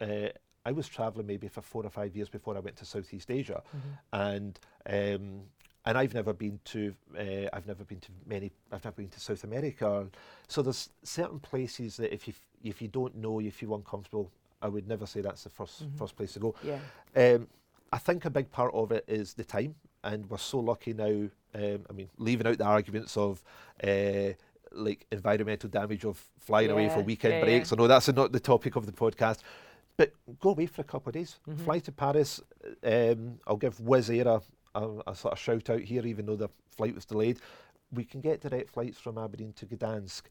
[0.00, 0.28] Uh,
[0.64, 3.62] I was travelling maybe for four or five years before I went to Southeast Asia,
[4.12, 4.58] and
[4.88, 5.42] um,
[5.86, 9.20] and I've never been to uh, I've never been to many I've never been to
[9.20, 10.06] South America.
[10.48, 14.68] So there's certain places that if you if you don't know you feel uncomfortable, I
[14.68, 15.98] would never say that's the 1st Mhm.
[15.98, 16.54] first place to go.
[16.62, 16.80] Yeah.
[17.14, 17.48] Um,
[17.92, 21.28] I think a big part of it is the time, and we're so lucky now.
[21.54, 23.42] Um, I mean, leaving out the arguments of
[23.82, 24.32] uh,
[24.72, 27.70] like environmental damage of flying away for weekend yeah, breaks.
[27.70, 27.76] yeah.
[27.76, 29.38] I know that's not the topic of the podcast,
[29.96, 31.38] but go away for a couple of days.
[31.48, 31.60] Mhm.
[31.60, 32.40] Fly to Paris.
[32.82, 34.42] Um, I'll give Wizz Air a,
[34.76, 37.38] a, a sort of shout out here, even though the flight was delayed.
[37.92, 40.22] We can get direct flights from Aberdeen to Gdansk.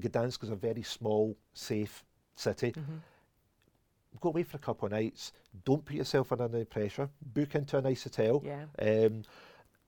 [0.00, 2.04] Gdansk is a very small, safe
[2.36, 3.00] city Mhm.
[4.20, 5.32] go away for a couple of nights.
[5.64, 7.08] Don't put yourself under any pressure.
[7.34, 8.42] Book into a nice hotel.
[8.44, 8.66] Yeah.
[8.80, 9.22] Um,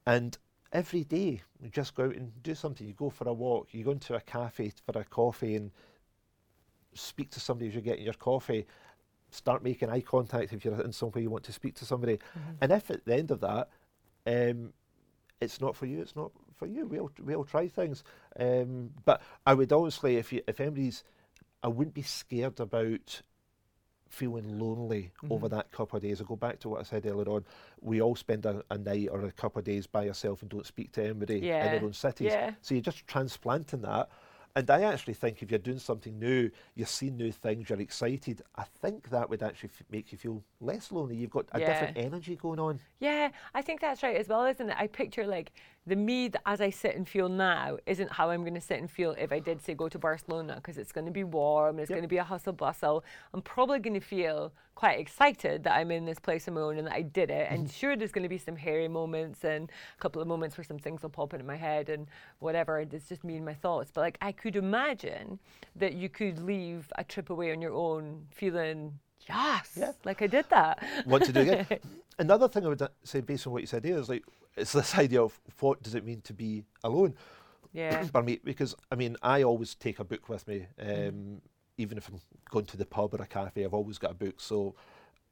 [0.07, 0.37] and
[0.73, 2.87] every day, you just go out and do something.
[2.87, 3.73] You go for a walk.
[3.73, 5.71] You go into a cafe for a coffee and
[6.95, 8.67] speak to somebody as you're getting your coffee.
[9.31, 12.17] Start making eye contact if you're in somewhere you want to speak to somebody.
[12.19, 12.57] Mhm.
[12.61, 13.69] And if at the end of that,
[14.31, 14.73] um,
[15.41, 16.87] it's not for you, it's not for you.
[16.87, 18.05] We'll we'll try things.
[18.39, 21.03] Um, but I would honestly, if you if anybody's,
[21.63, 23.23] I wouldn't be scared about
[24.09, 25.51] feeling lonely over Mhm.
[25.51, 26.21] that couple of days.
[26.21, 27.45] I go back to what I said earlier on.
[27.81, 30.67] We all spend a, a night or a couple of days by yourself and don't
[30.67, 31.71] speak to anybody in Yeah.
[31.77, 32.33] their own cities.
[32.33, 32.55] Yeah.
[32.61, 34.09] So you're just transplanting that.
[34.57, 38.43] And I actually think if you're doing something new, you're seeing new things, you're excited,
[38.57, 41.17] I think that would actually f- make you feel less lonely.
[41.17, 42.81] You've got a different energy going on.
[42.99, 44.77] Yeah, I think that's right as well, isn't it?
[44.79, 45.53] I picture like
[45.87, 48.79] the me that as I sit and feel now isn't how I'm going to sit
[48.79, 51.79] and feel if I did say go to Barcelona because it's going to be warm,
[51.79, 51.97] it's Yep.
[51.97, 53.03] going to be a hustle bustle.
[53.33, 56.77] I'm probably going to feel quite excited that I'm in this place on my own
[56.79, 57.49] and that I did it.
[57.51, 60.65] And sure, there's going to be some hairy moments and a couple of moments where
[60.65, 62.07] some things will pop into my head and
[62.41, 62.79] whatever.
[62.81, 63.91] It's just me and my thoughts.
[63.93, 65.39] But like I could imagine
[65.77, 68.99] that you could leave a trip away on your own feeling.
[69.29, 69.93] Yes, Yeah.
[70.05, 70.83] like I did that.
[71.07, 71.67] Want to do again?
[72.19, 74.25] Another thing I would uh, say, based on what you said here, is like
[74.57, 77.15] it's this idea of what does it mean to be alone?
[77.73, 78.05] Yeah.
[78.13, 81.41] Pardon me, because I mean, I always take a book with me, um,
[81.79, 83.65] even if I'm going to the pub or a cafe.
[83.65, 84.75] I've always got a book, so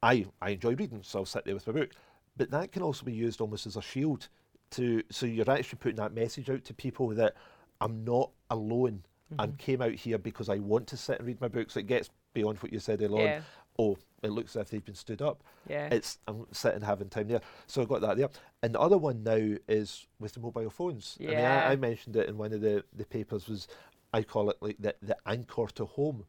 [0.01, 1.91] I I enjoy reading, so I'll sit there with my book.
[2.37, 4.29] But that can also be used almost as a shield
[4.71, 7.35] to so you're actually putting that message out to people that
[7.81, 9.03] I'm not alone.
[9.37, 11.73] and came out here because I want to sit and read my books.
[11.73, 13.17] So it gets beyond what you said on.
[13.17, 13.41] Yeah.
[13.79, 15.41] Oh, it looks as if they've been stood up.
[15.67, 15.87] Yeah.
[15.91, 17.39] It's I'm sitting having time there.
[17.67, 18.29] So I've got that there.
[18.61, 21.17] And the other one now is with the mobile phones.
[21.21, 21.63] I mean, Yeah.
[21.65, 23.67] I, I mentioned it in one of the, the papers was
[24.13, 26.25] I call it like the, the anchor to home.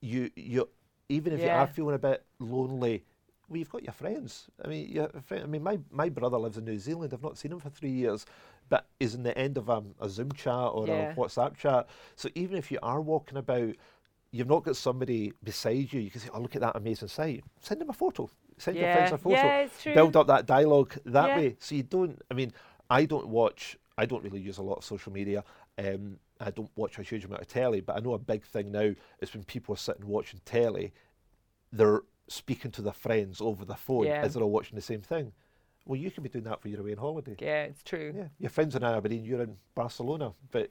[0.00, 0.68] You you
[1.08, 3.04] even if you are feeling a bit lonely,
[3.48, 4.46] well, you've got your friends.
[4.64, 7.12] I mean, your friend, I mean, my, my brother lives in New Zealand.
[7.12, 8.24] I've not seen him for three years,
[8.70, 11.12] but is in the end of a, a Zoom chat or Yeah.
[11.12, 11.86] a WhatsApp chat.
[12.16, 13.74] So even if you are walking about,
[14.32, 16.00] you've not got somebody beside you.
[16.00, 18.28] You can say, "Oh, look at that amazing site." Send them a photo.
[18.58, 19.36] Send your friends a photo.
[19.46, 19.94] Yeah, it's true.
[19.94, 21.36] Build up that dialogue that Yeah.
[21.36, 21.56] way.
[21.60, 22.20] So you don't.
[22.30, 22.52] I mean,
[22.90, 23.76] I don't watch.
[23.96, 25.44] I don't really use a lot of social media.
[25.78, 28.72] Um, I don't watch a huge amount of telly, but I know a big thing
[28.72, 30.92] now is when people are sitting watching telly,
[31.72, 34.22] they're speaking to their friends over the phone Yeah.
[34.22, 35.32] as they're all watching the same thing.
[35.84, 37.36] Well, you can be doing that for your away on holiday.
[37.38, 38.12] Yeah, it's true.
[38.16, 40.70] Yeah, your friends are in Aberdeen, you're in Barcelona, but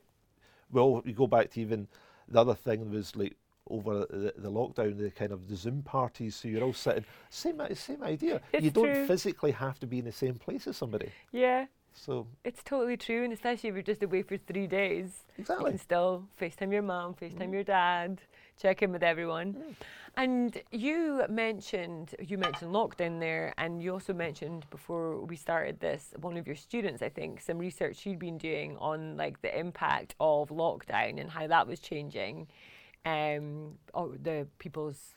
[0.71, 1.87] well, you go back to even
[2.27, 3.35] the other thing was like
[3.71, 6.35] over the, the lockdown, the kind of the Zoom parties.
[6.35, 8.41] So you're all sitting same same idea.
[8.59, 9.07] you don't true.
[9.07, 11.09] physically have to be in the same place as somebody.
[11.31, 13.23] Yeah, So it's totally true.
[13.23, 15.71] And especially if you're just away for three days, you exactly.
[15.71, 17.53] can still FaceTime your mom, FaceTime mm.
[17.53, 18.21] your dad,
[18.61, 19.53] check in with everyone.
[19.53, 19.75] Mm.
[20.17, 26.13] And you mentioned you mentioned lockdown there, and you also mentioned before we started this
[26.19, 30.15] one of your students, I think, some research she'd been doing on like the impact
[30.19, 32.47] of lockdown and how that was changing,
[33.05, 35.15] um, or the people's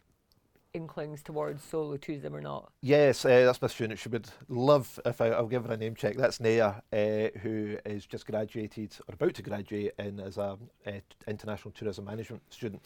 [0.74, 2.70] inklings towards solo tourism or not?
[2.82, 3.98] Yes, uh, that's my student.
[3.98, 6.16] She would love if I, will give her a name check.
[6.16, 10.90] That's Naya, uh, who is just graduated or about to graduate in as a uh,
[11.26, 12.82] international tourism management student,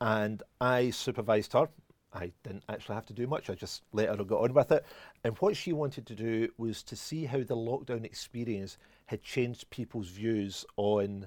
[0.00, 1.68] and I supervised her.
[2.14, 3.50] I didn't actually have to do much.
[3.50, 4.86] I just let her go on with it.
[5.22, 9.68] And what she wanted to do was to see how the lockdown experience had changed
[9.68, 11.26] people's views on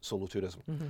[0.00, 0.62] solo tourism.
[0.70, 0.86] Mm-hmm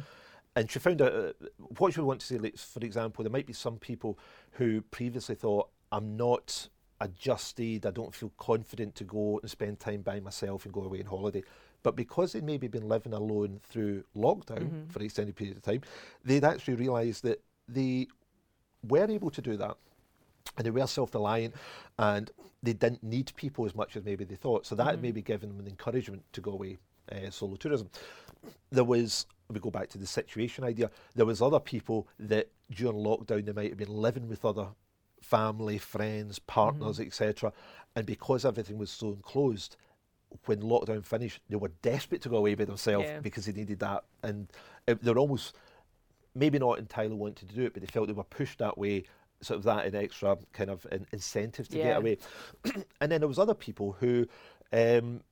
[0.56, 1.32] and she found out uh,
[1.78, 4.18] what she would want to say, like, for example, there might be some people
[4.52, 6.68] who previously thought, I'm not
[7.00, 11.00] adjusted, I don't feel confident to go and spend time by myself and go away
[11.00, 11.42] on holiday.
[11.82, 14.88] But because they'd maybe been living alone through lockdown mm-hmm.
[14.88, 15.82] for an extended period of time,
[16.24, 18.08] they'd actually realised that they
[18.88, 19.76] were able to do that
[20.56, 21.54] and they were self-reliant
[21.98, 22.30] and
[22.62, 24.64] they didn't need people as much as maybe they thought.
[24.64, 25.02] So that mm-hmm.
[25.02, 26.78] maybe given them an encouragement to go away
[27.12, 27.90] uh, solo tourism.
[28.70, 32.96] There was we go back to the situation idea, there was other people that during
[32.96, 34.68] lockdown they might have been living with other
[35.20, 37.06] family, friends, partners, mm-hmm.
[37.06, 37.52] etc.
[37.94, 39.76] And because everything was so enclosed,
[40.44, 43.20] when lockdown finished, they were desperate to go away by themselves yeah.
[43.20, 44.48] because they needed that, and
[44.86, 45.54] it, they're almost
[46.34, 49.04] maybe not entirely wanting to do it, but they felt they were pushed that way.
[49.42, 51.84] Sort of that an extra kind of an incentive to yeah.
[51.84, 52.18] get away,
[53.00, 54.26] and then there was other people who
[54.72, 55.22] um,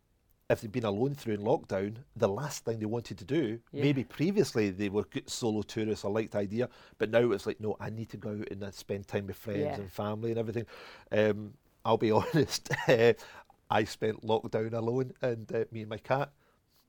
[0.50, 3.82] if they'd been alone through in lockdown, the last thing they wanted to do, yeah.
[3.82, 7.60] maybe previously they were good solo tourists, I liked the idea, but now it's like,
[7.60, 9.74] no, I need to go out and uh, spend time with friends yeah.
[9.76, 10.66] and family and everything.
[11.10, 11.54] Um,
[11.84, 16.30] I'll be honest, I spent lockdown alone and uh, me and my cat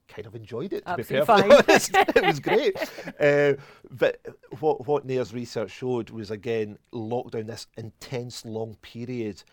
[0.07, 1.91] kind of enjoyed it, to Absolutely be perfectly honest.
[2.15, 2.77] it was great.
[3.19, 3.53] Uh,
[3.89, 4.19] but
[4.59, 9.43] what, what Naya's research showed was, again, lockdown, this intense long period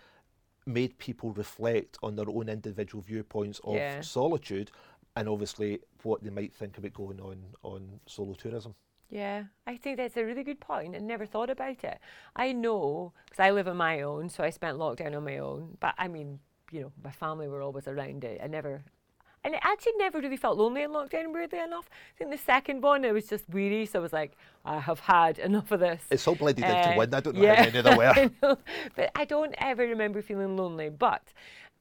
[0.67, 4.01] made people reflect on their own individual viewpoints of yeah.
[4.01, 4.71] solitude
[5.17, 8.75] and obviously what they might think about going on on solo tourism.
[9.11, 10.97] Yeah, I think that's a really good point.
[10.97, 11.99] I never thought about it.
[12.35, 15.77] I know because I live on my own, so I spent lockdown on my own.
[15.81, 16.39] But I mean,
[16.71, 18.41] you know, my family were always around it.
[18.43, 18.85] I never
[19.45, 21.89] and it actually never really felt lonely in lockdown, weirdly enough.
[21.91, 25.01] I think the second one, it was just weary, so I was like, I have
[25.01, 26.03] had enough of this.
[26.11, 27.13] It's so bloody uh, to win.
[27.13, 28.07] I don't know yeah, how many there were.
[28.07, 28.59] I know,
[28.95, 30.91] but I don't ever remember feeling lonely.
[30.91, 31.23] But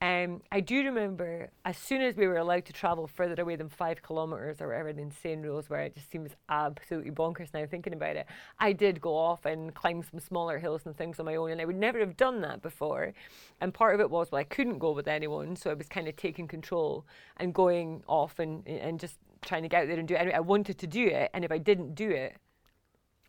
[0.01, 3.69] um, I do remember as soon as we were allowed to travel further away than
[3.69, 7.93] five kilometres or whatever the insane rules were, it just seems absolutely bonkers now thinking
[7.93, 8.25] about it.
[8.59, 11.61] I did go off and climb some smaller hills and things on my own, and
[11.61, 13.13] I would never have done that before.
[13.61, 16.07] And part of it was, well, I couldn't go with anyone, so I was kind
[16.07, 17.05] of taking control
[17.37, 20.21] and going off and, and just trying to get out there and do it.
[20.21, 22.37] Anyway, I wanted to do it, and if I didn't do it,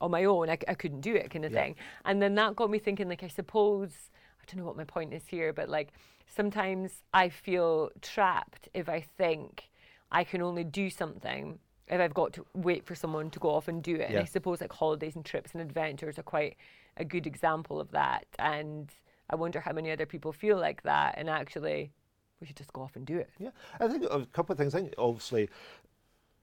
[0.00, 1.62] on my own, I, I couldn't do it, kind of yeah.
[1.62, 1.76] thing.
[2.04, 5.14] And then that got me thinking, like, I suppose, I don't know what my point
[5.14, 5.92] is here, but like,
[6.34, 9.68] sometimes I feel trapped if I think
[10.10, 13.68] I can only do something if I've got to wait for someone to go off
[13.68, 14.00] and do it.
[14.00, 14.06] Yeah.
[14.08, 16.56] And I suppose like holidays and trips and adventures are quite
[16.96, 18.26] a good example of that.
[18.38, 18.90] And
[19.28, 21.92] I wonder how many other people feel like that and actually
[22.40, 23.30] we should just go off and do it.
[23.38, 24.74] Yeah, I think a couple of things.
[24.74, 25.48] I think obviously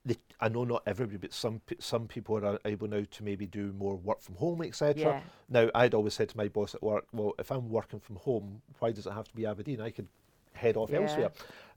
[0.04, 3.72] the, I know not everybody, but some some people are able now to maybe do
[3.72, 5.02] more work from home, etc.
[5.02, 5.20] Yeah.
[5.48, 8.62] Now, I'd always said to my boss at work, well, if I'm working from home,
[8.78, 9.80] why does it have to be Aberdeen?
[9.80, 10.08] I could
[10.52, 11.00] head off yeah.
[11.00, 11.30] elsewhere.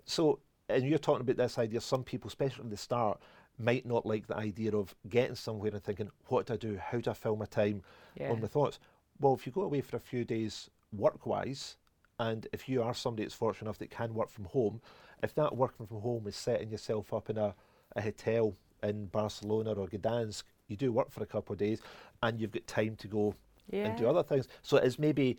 [0.06, 1.82] So, and you're talking about this idea.
[1.82, 3.20] Some people, especially at the start,
[3.60, 6.78] might not like the idea of getting somewhere and thinking, what do I do?
[6.78, 7.84] How do I fill my time
[8.18, 8.32] yeah.
[8.32, 8.80] on my thoughts?
[9.20, 11.78] Well, if you go away for a few days work-wise,
[12.20, 14.82] and if you are somebody that's fortunate enough that can work from home,
[15.22, 17.54] if that working from home is setting yourself up in a
[17.96, 21.82] a hotel in Barcelona or Gdansk, you do work for a couple of days
[22.22, 23.36] and you've got time to go
[23.72, 23.86] yeah.
[23.86, 24.48] and do other things.
[24.62, 25.38] So it's maybe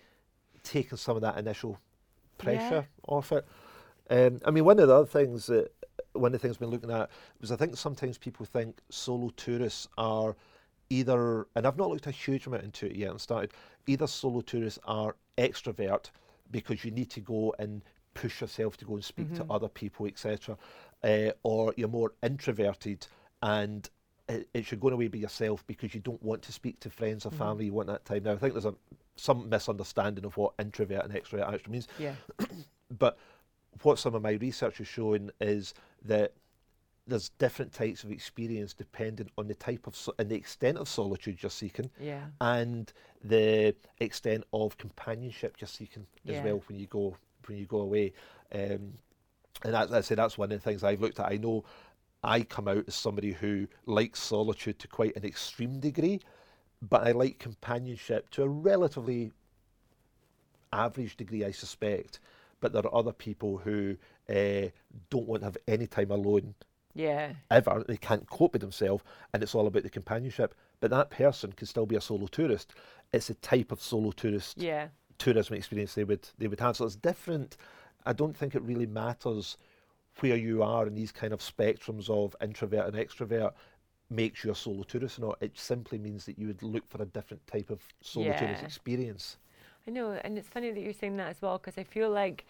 [0.63, 1.79] taking some of that initial
[2.39, 3.09] pressure yeah.
[3.09, 3.47] off it.
[4.11, 5.71] Um, I mean, one of the other things that
[6.13, 9.89] one of the things we're looking at was I think sometimes people think solo tourists
[9.99, 10.37] are
[10.91, 13.53] either, and I've not looked a huge amount into it yet and started,
[13.87, 16.11] either solo tourists are extrovert
[16.51, 19.47] because you need to go and push yourself to go and speak mm-hmm.
[19.47, 20.57] to other people, etc
[21.05, 23.07] uh, or you're more introverted
[23.43, 23.89] and
[24.29, 27.27] it, it, should go away by yourself because you don't want to speak to friends
[27.27, 27.39] or mm-hmm.
[27.39, 27.65] family.
[27.67, 28.23] You want that time.
[28.23, 28.75] Now, I think there's a
[29.17, 31.89] some misunderstanding of what introvert and extrovert actually means.
[31.99, 32.15] Yeah.
[32.99, 33.19] but
[33.83, 36.33] what some of my research has shown is that
[37.07, 40.89] there's different types of experience depending on the type of so- and the extent of
[40.89, 42.25] solitude you're seeking, yeah.
[42.41, 47.15] and the extent of companionship you're seeking as well when you go
[47.47, 48.13] when you go away.
[48.53, 48.95] Um,
[49.63, 51.31] and as I say, that's one of the things I've looked at.
[51.31, 51.65] I know
[52.23, 56.21] I come out as somebody who likes solitude to quite an extreme degree,
[56.83, 59.31] but I like companionship to a relatively
[60.73, 62.21] average degree, I suspect.
[62.61, 63.97] But there are other people who
[64.29, 64.69] uh,
[65.11, 66.55] don't want to have any time alone
[66.95, 67.33] Yeah.
[67.51, 67.85] ever.
[67.87, 70.55] They can't cope with themselves, and it's all about the companionship.
[70.81, 72.75] But that person can still be a solo tourist.
[73.13, 74.89] It's a type of solo tourist Yeah.
[75.19, 76.77] tourism experience they would they would have.
[76.77, 77.57] So it's different.
[78.07, 79.57] I don't think it really matters
[80.21, 83.53] where you are in these kind of spectrums of introvert and extrovert
[84.11, 85.39] makes you a solo tourist or not.
[85.41, 89.39] It simply means that you would look for a different type of solo tourist experience.
[89.87, 92.47] I know, and it's funny that you're saying that as well because I feel like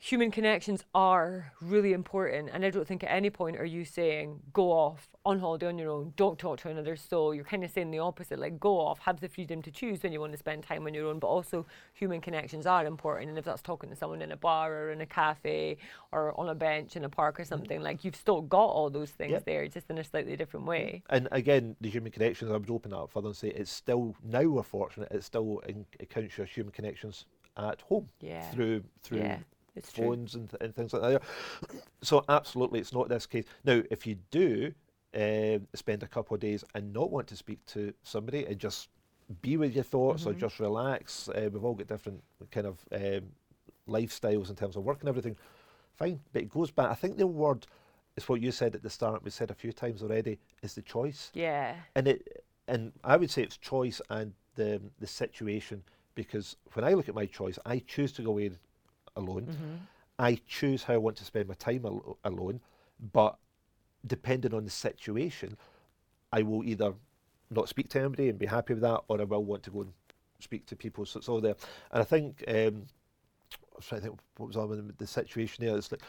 [0.00, 4.40] human connections are really important, and I don't think at any point are you saying
[4.52, 7.34] go off on holiday on your own, don't talk to another soul.
[7.34, 10.12] You're kind of saying the opposite, like go off, have the freedom to choose when
[10.12, 13.38] you want to spend time on your own, but also human connections are important, and
[13.38, 15.76] if that's talking to someone in a bar or in a cafe
[16.12, 19.10] or on a bench in a park or something, like you've still got all those
[19.10, 19.44] things Yep.
[19.46, 21.02] there, just in a slightly different way.
[21.10, 24.14] And again, the human connections, I would open that up further and say it's still
[24.22, 25.10] now we're fortunate.
[25.10, 28.48] It still in, it counts your human connections at home Yeah.
[28.52, 29.38] through through Yeah,
[29.78, 31.22] it's phones and, th- and things like that.
[32.02, 33.44] So absolutely, it's not this case.
[33.64, 34.72] Now, if you do
[35.14, 38.88] um, spend a couple of days and not want to speak to somebody and just
[39.42, 40.38] be with your thoughts or Mhm.
[40.38, 43.32] just relax, uh, we've all got different kind of um,
[43.88, 45.36] lifestyles in terms of work and everything.
[45.96, 46.90] Fine, but it goes back.
[46.90, 47.66] I think the word
[48.16, 49.24] is what you said at the start.
[49.24, 50.38] We said a few times already.
[50.62, 51.74] Is the choice Yeah.
[51.94, 55.82] and it and I would say it's choice and the the situation
[56.14, 58.50] because when I look at my choice, I choose to go away
[59.18, 59.44] alone.
[59.44, 59.74] hmm
[60.20, 62.60] I choose how I want to spend my time al- alone,
[63.12, 63.38] but
[64.04, 65.56] depending on the situation,
[66.32, 66.92] I will either
[67.50, 69.82] not speak to anybody and be happy with that, or I will want to go
[69.82, 69.92] and
[70.40, 71.06] speak to people.
[71.06, 71.54] So it's all there.
[71.92, 72.86] And I think um,
[73.52, 75.76] I was trying to think what was on with the, situation there.
[75.76, 76.02] It's like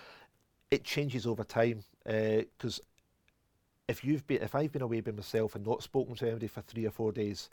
[0.71, 2.81] it changes over time because
[3.87, 6.61] if you've been, if I've been away by myself and not spoken to anybody for
[6.61, 7.49] three or four days,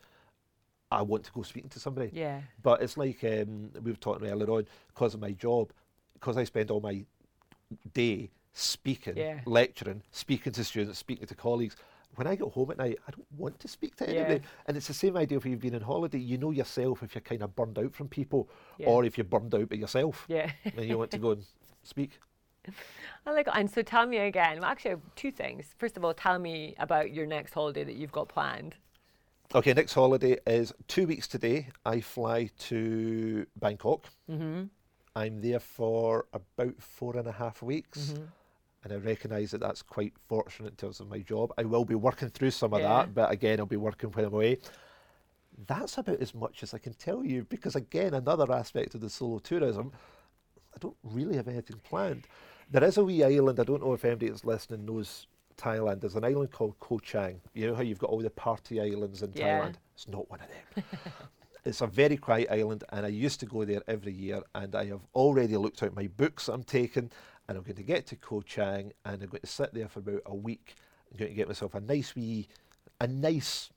[0.90, 2.11] I want to go speaking to somebody.
[2.12, 2.40] Yeah.
[2.62, 5.72] But it's like um, we were talking earlier on, because of my job,
[6.14, 7.05] because I spend all my
[7.92, 9.40] day speaking, Yeah.
[9.46, 11.77] lecturing, speaking to students, speaking to colleagues.
[12.14, 14.35] When I get home at night, I don't want to speak to anybody.
[14.37, 14.49] Yeah.
[14.66, 16.18] And it's the same idea if you've been on holiday.
[16.18, 18.87] You know yourself if you're kind of burned out from people Yeah.
[18.87, 20.51] or if you're burned out by yourself Yeah.
[20.64, 21.44] and you want to go and
[21.83, 22.18] speak.
[23.27, 24.61] I like, and so tell me again.
[24.61, 25.75] Well, actually, two things.
[25.77, 28.77] First of all, tell me about your next holiday that you've got planned.
[29.57, 31.69] Okay, next holiday is two weeks today.
[31.87, 34.05] I fly to Bangkok.
[34.31, 34.64] Mm-hmm.
[35.14, 38.12] I'm there for about four and a half weeks.
[38.12, 38.25] Mm-hmm.
[38.85, 41.55] and I recognise that that's quite fortunate in terms of my job.
[41.57, 42.88] I will be working through some of Yeah.
[42.88, 44.59] that, but again, I'll be working when I'm away.
[45.66, 49.09] That's about as much as I can tell you because, again, another aspect of the
[49.09, 49.90] solo tourism,
[50.75, 52.29] I don't really have anything planned.
[52.71, 56.01] There is a wee island, I don't know if anybody that's listening knows Thailand.
[56.01, 57.40] There's an island called Koh Chang.
[57.55, 59.61] You know how you've got all the party islands in Yeah.
[59.61, 59.75] Thailand?
[59.95, 60.85] It's not one of them.
[61.64, 64.42] it's a very quiet island, and I used to go there every year.
[64.55, 67.11] And I have already looked out my books I'm taking,
[67.49, 70.01] and I'm going to get to Koh Chang, and I'm going to sit there for
[70.01, 70.75] about a week.
[71.11, 72.49] I'm going to get myself a nice wee,
[73.01, 73.71] a nice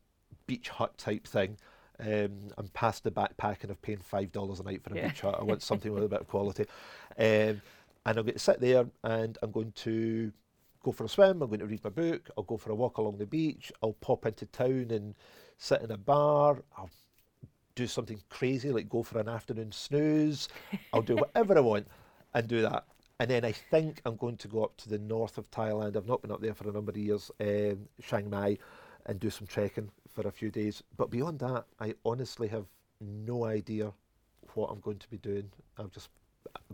[0.47, 1.57] beach hut type thing.
[2.01, 5.07] Um, I'm past the backpacking of paying five dollars a night for a Yeah.
[5.09, 5.35] beach hut.
[5.39, 6.65] I want something with a bit of quality,
[7.17, 7.61] um, and
[8.05, 10.31] I'm going to sit there, and I'm going to
[10.83, 11.41] go for a swim.
[11.41, 12.29] I'm going to read my book.
[12.37, 13.71] I'll go for a walk along the beach.
[13.83, 15.15] I'll pop into town and
[15.57, 16.63] sit in a bar.
[16.77, 16.89] I'll
[17.75, 20.49] do something crazy like go for an afternoon snooze.
[20.93, 21.87] I'll do whatever I want
[22.33, 22.85] and do that.
[23.19, 25.97] And then I think I'm going to go up to the north of Thailand.
[25.97, 28.57] I've not been up there for a number of years, um, Chiang Mai,
[29.05, 30.81] and do some trekking for a few days.
[30.95, 32.65] But beyond that, I honestly have
[33.01, 33.91] no idea
[34.53, 35.49] what I'm going to be doing.
[35.77, 36.09] I'll just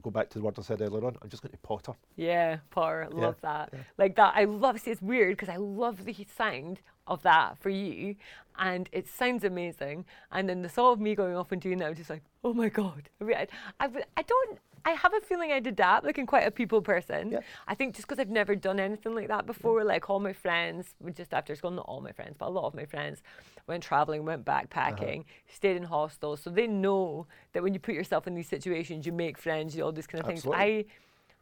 [0.01, 1.15] go back to the word I said earlier on.
[1.21, 1.93] I'm just going to potter.
[2.15, 3.69] Yeah, Potter, Yeah, love that.
[3.73, 3.79] yeah.
[3.97, 4.79] Like that, I love.
[4.79, 8.15] See, it's weird because I love the sound of that for you,
[8.58, 10.05] and it sounds amazing.
[10.31, 12.53] And then the thought of me going off and doing that, I'm just like, oh
[12.53, 13.10] my god.
[13.21, 13.47] I mean, I,
[13.79, 14.60] I, I don't.
[14.86, 17.32] I have a feeling I'd adapt, like I'm quite a people person.
[17.32, 17.39] Yeah.
[17.67, 20.93] I think just because I've never done anything like that before, like all my friends,
[21.15, 23.24] just after school, not all my friends, but a lot of my friends
[23.67, 24.62] went traveling, went uh-huh.
[24.62, 29.08] backpacking, stayed in hostels, so they know that when you put yourself in these situations,
[29.08, 30.65] you make friends, you all these kind of Absolutely.
[30.65, 30.86] things.
[30.88, 30.93] I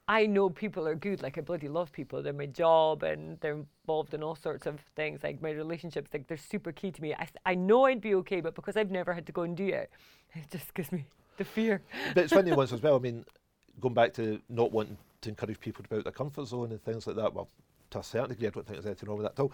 [0.05, 1.21] I know people are good.
[1.21, 2.21] Like I bloody love people.
[2.21, 5.23] They're my job, and they're involved in all sorts of things.
[5.23, 7.13] Like my relationships, like they're super key to me.
[7.13, 9.67] I, I know I'd be okay, but because I've never had to go and do
[9.67, 9.91] it,
[10.33, 11.05] it just gives me
[11.37, 11.81] the fear.
[12.13, 12.95] but it's the ones as well.
[12.95, 13.25] I mean,
[13.79, 16.83] going back to not wanting to encourage people to be out their comfort zone and
[16.83, 17.33] things like that.
[17.33, 17.49] Well,
[17.91, 19.51] to a certain degree, I don't think there's anything wrong with that at all.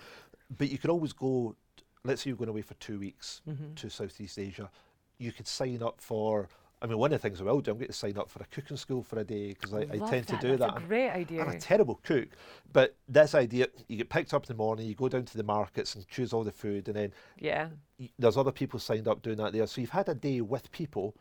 [0.57, 1.55] But you could always go.
[2.03, 3.73] Let's say you're going away for two weeks Mm-hmm.
[3.75, 4.69] to Southeast Asia.
[5.17, 6.47] You could sign up for.
[6.81, 8.41] I mean, one of the things I will do, I'm going to sign up for
[8.41, 10.27] a cooking school for a day because I, I tend that.
[10.27, 10.81] to do That's that.
[10.81, 11.41] a great idea.
[11.43, 12.29] I'm a terrible cook,
[12.71, 15.43] but this idea, you get picked up in the morning, you go down to the
[15.43, 17.67] markets and choose all the food, and then yeah,
[17.99, 19.67] y- there's other people signed up doing that there.
[19.67, 21.15] So you've had a day with people,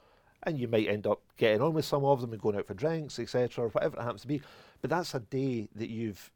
[0.45, 2.75] and you might end up getting on with some of them and going out for
[2.75, 4.41] drinks, etc., or whatever it happens to be.
[4.81, 6.31] But that's a day that you've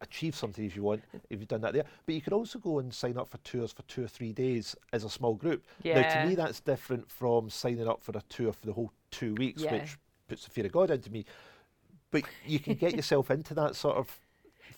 [0.00, 1.84] achieved something if you want, if you've done that there.
[2.06, 4.74] But you could also go and sign up for tours for two or three days
[4.92, 5.64] as a small group.
[6.02, 9.34] Now, to me, that's different from signing up for a tour for the whole two
[9.34, 9.72] weeks, Yeah.
[9.74, 9.96] which
[10.28, 11.24] puts the fear of God into me.
[12.10, 14.20] But you can get yourself into that sort of.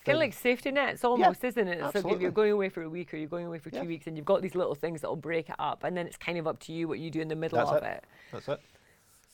[0.07, 1.79] Kind of like safety nets almost, isn't it?
[1.93, 3.81] So if you're going away for a week or you're going away for Yeah.
[3.81, 6.17] two weeks and you've got these little things that'll break it up and then it's
[6.17, 7.85] kind of up to you what you do in the middle That's of it.
[7.85, 8.03] it.
[8.31, 8.59] That's it.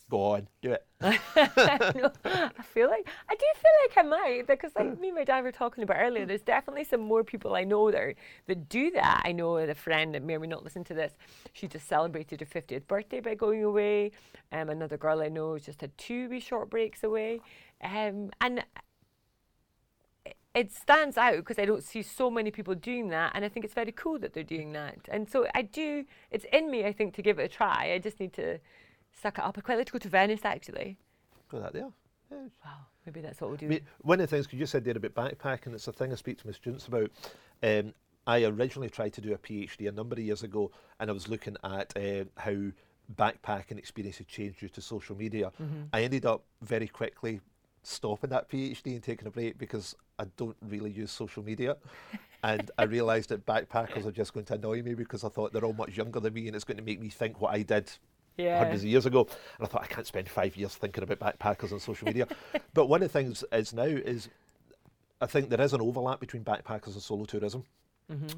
[0.09, 0.85] Go on, do it.
[1.01, 1.09] no,
[2.25, 5.43] I feel like I do feel like I might because like me and my dad
[5.43, 6.25] were talking about earlier.
[6.25, 8.15] There's definitely some more people I know that are,
[8.47, 9.23] that do that.
[9.25, 11.13] I know a friend that may or may not listen to this.
[11.53, 14.11] She just celebrated her 50th birthday by going away.
[14.51, 17.39] Um, another girl I know has just had two wee short breaks away,
[17.81, 18.63] um, and
[20.53, 23.65] it- stands out because I don't see so many people doing that, and I think
[23.65, 24.97] it's very cool that they're doing that.
[25.09, 26.05] And so I do.
[26.31, 27.91] It's in me, I think, to give it a try.
[27.93, 28.59] I just need to
[29.21, 29.57] suck it up.
[29.57, 30.97] I'd quite like to go to Venice actually.
[31.49, 31.89] Go that there.
[32.31, 33.67] Yeah, Wow, maybe that's what we'll do.
[33.67, 36.11] I mean, one of the things, because you said there about backpacking, it's a thing
[36.11, 37.11] I speak to my students about.
[37.61, 37.93] Um,
[38.25, 41.27] I originally tried to do a PhD a number of years ago, and I was
[41.27, 42.55] looking at uh, how
[43.15, 45.51] backpacking experience had changed due to social media.
[45.91, 47.41] I ended up very quickly
[47.83, 51.77] stopping that PhD and taking a break because I don't really use social media.
[52.43, 55.65] and I realised that backpackers are just going to annoy me because I thought they're
[55.65, 57.91] all much younger than me and it's going to make me think what I did
[58.37, 58.59] yeah.
[58.59, 59.27] hundreds of years ago.
[59.57, 62.27] And I thought, I can't spend five years thinking about backpackers on social media.
[62.73, 64.29] but one of the things is now is
[65.21, 67.63] I think there is an overlap between backpackers and solo tourism.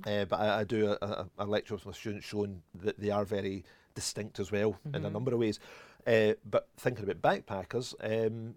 [0.07, 3.09] Uh, but I, I do a, a, a lecture with my students showing that they
[3.09, 3.63] are very
[3.95, 5.59] distinct as well in a number of ways.
[6.05, 8.55] Uh, but thinking about backpackers, um,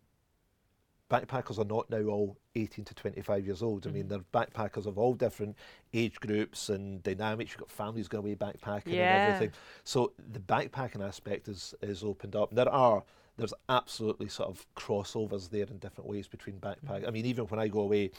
[1.11, 3.87] backpackers are not now all 18 to 25 years old.
[3.87, 5.57] I mean, they're backpackers of all different
[5.95, 7.53] age groups and dynamics.
[7.53, 9.27] You've got families going away backpacking Yeah.
[9.27, 9.55] and everything.
[9.85, 12.55] So the backpacking aspect is is opened up.
[12.55, 13.03] There are
[13.37, 17.07] there's absolutely sort of crossovers there in different ways between backpack.
[17.07, 18.11] I mean, even when I go away,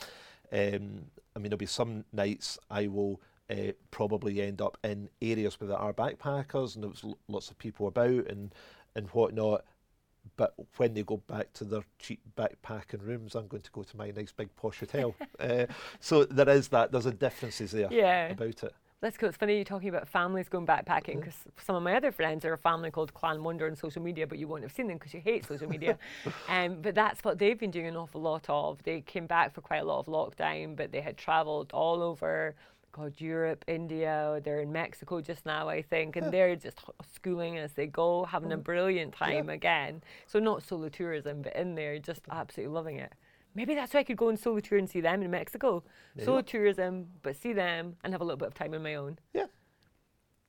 [0.54, 3.20] um, I mean, there'll be some nights I will
[3.50, 7.58] uh, probably end up in areas where there are backpackers and there's l- lots of
[7.58, 8.54] people about and
[8.96, 9.66] and whatnot.
[10.38, 13.98] But when they go back to their cheap backpacking rooms, I'm going to go to
[13.98, 15.16] my nice big posh hotel.
[15.40, 15.66] uh,
[16.00, 16.92] so there is that.
[16.92, 18.30] There's a differences there Yeah.
[18.30, 18.74] about it.
[19.02, 19.30] That's cool.
[19.30, 22.52] It's funny you're talking about families going backpacking because some of my other friends are
[22.52, 25.14] a family called Clan Wonder on social media, but you won't have seen them because
[25.14, 25.98] you hate social media.
[26.50, 28.84] um, but that's what they've been doing an awful lot of.
[28.84, 32.56] They came back for quite a lot of lockdown, but they had travelled all over.
[32.92, 36.80] God, Europe, India, they're in Mexico just now, I think, and they're just
[37.14, 40.02] schooling as they go, having a brilliant time again.
[40.28, 43.14] So, not solo tourism, but in there, just absolutely loving it.
[43.56, 45.84] Maybe that's why I could go on solo tour and see them in Mexico.
[46.16, 48.96] You Solo tourism, but see them and have a little bit of time on my
[48.96, 49.18] own.
[49.34, 49.46] Yeah.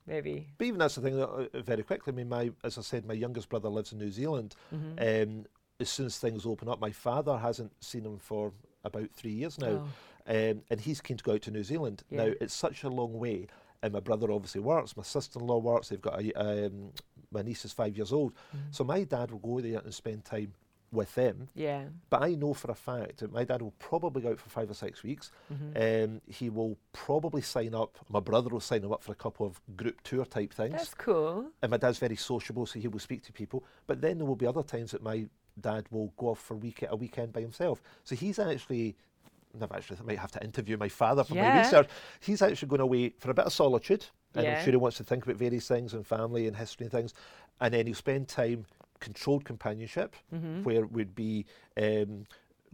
[0.07, 0.49] Maybe.
[0.59, 2.13] But even that's the thing that uh, very quickly.
[2.13, 4.57] I mean, my as I said, my youngest brother lives in New Zealand.
[4.75, 5.33] Mm-hmm.
[5.33, 5.47] Um,
[5.79, 8.53] as soon as things open up, my father hasn't seen him for
[8.85, 9.89] about three years now, Oh.
[10.27, 12.03] Um, and he's keen to go out to New Zealand.
[12.11, 13.47] Now it's such a long way,
[13.83, 14.97] and my brother obviously works.
[14.97, 15.89] My sister-in-law works.
[15.89, 16.33] They've got a
[16.67, 16.93] um,
[17.33, 18.59] my niece is five years old, Mm-hmm.
[18.73, 20.53] so my dad will go there and spend time
[20.93, 21.49] with them.
[21.55, 21.85] Yeah.
[22.09, 24.69] But I know for a fact that my dad will probably go out for five
[24.69, 25.31] or six weeks.
[25.53, 26.05] Mm-hmm.
[26.15, 27.97] Um, he will probably sign up.
[28.09, 30.95] My brother will sign him up for a couple of group tour type things That's
[30.95, 31.47] cool.
[31.63, 33.63] and my dad's very sociable, so he will speak to people.
[33.87, 35.27] But then there will be other times that my
[35.61, 37.81] dad will go off for week a weekend by himself.
[38.03, 38.97] So he's actually,
[39.61, 41.89] I've actually I might have to interview my father for my research.
[42.21, 44.59] He's actually going away for a bit of solitude, and Yeah.
[44.59, 47.15] I'm sure he wants to think about various things and family and history and things.
[47.61, 48.67] And then he'll spend time
[49.01, 50.63] controlled companionship, Mm-hmm.
[50.63, 51.47] where it would be
[51.77, 52.27] um,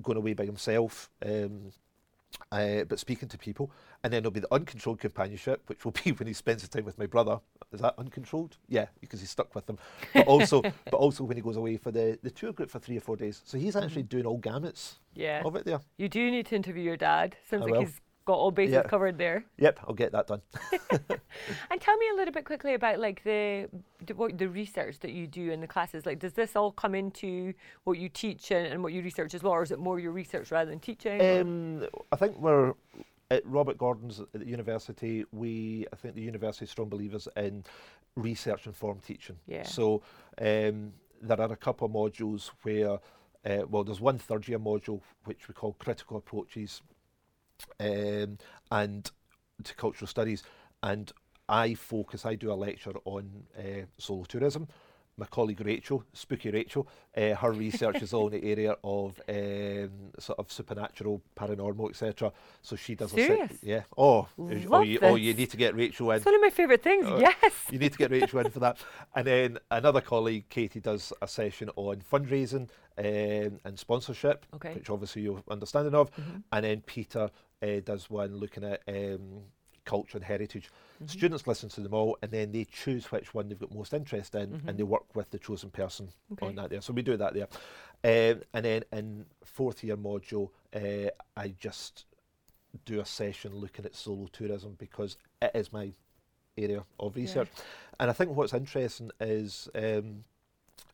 [0.03, 1.09] going away by himself.
[1.25, 1.73] Um,
[2.53, 3.71] uh, but speaking to people,
[4.05, 6.85] and then there'll be the uncontrolled companionship, which will be when he spends his time
[6.85, 7.41] with my brother.
[7.73, 8.57] Is that uncontrolled?
[8.69, 9.79] Yeah, because he's stuck with them.
[10.15, 12.97] But also, but also when he goes away for the, the tour group for three
[12.97, 13.43] or four days.
[13.45, 15.43] So he's actually doing all gamuts Yeah.
[15.45, 15.81] of it there.
[15.99, 17.37] You do need to interview your dad.
[17.51, 17.81] Sounds I like will.
[17.81, 18.83] he's got all bases Yeah.
[18.83, 19.45] covered there.
[19.57, 20.43] Yep, I'll get that done.
[21.71, 23.69] And tell me a little bit quickly about like the
[24.05, 26.05] the, what, the research that you do in the classes.
[26.07, 27.55] Like, does this all come into
[27.85, 30.13] what you teach and, and what you research as well, or is it more your
[30.13, 31.21] research rather than teaching?
[31.21, 32.75] Um, I think we're
[33.31, 35.25] at Robert Gordon's at the university.
[35.33, 37.65] We, I think, the university is strong believers in
[38.17, 39.37] research informed teaching.
[39.47, 39.65] Yeah.
[39.65, 40.03] So
[40.41, 42.99] um, there are a couple of modules where,
[43.45, 46.83] uh, well, there's one third year module which we call critical approaches,
[47.81, 48.39] um,
[48.71, 49.11] and
[49.65, 50.43] to cultural studies,
[50.83, 51.13] and
[51.49, 52.27] I focus.
[52.27, 54.69] I do a lecture on uh, solo tourism.
[55.19, 56.87] My colleague Rachel, Spooky Rachel,
[57.17, 62.31] uh, her research is all in the area of um, sort of supernatural, paranormal, etc.
[62.61, 63.51] So she does a Serious?
[63.53, 63.83] se- yeah.
[63.97, 66.19] Oh, oh, Love you, oh, you need to get Rachel in.
[66.19, 67.07] it's one of my favourite things.
[67.07, 67.53] Uh, yes.
[67.71, 68.77] You need to get Rachel in for that.
[69.15, 74.75] And then another colleague, Katie, does a session on fundraising um, and sponsorship, Okay.
[74.75, 76.43] which obviously you're understanding of, Mhm.
[76.53, 77.31] and then Peter
[77.63, 79.43] uh, does one looking at um,
[79.85, 80.71] culture and heritage.
[81.03, 81.11] Mhm.
[81.11, 84.35] Students listen to them all, and then they choose which one they've got most interest
[84.35, 84.69] in, Mhm.
[84.69, 86.47] and they work with the chosen person Okay.
[86.47, 86.81] on that there.
[86.81, 87.49] So we do that there.
[88.05, 92.05] Um, and then in fourth year module, uh, I just
[92.85, 95.93] do a session looking at solo tourism because it is my
[96.59, 97.23] area of Yeah.
[97.23, 97.49] research.
[97.99, 100.25] And I think what's interesting is um,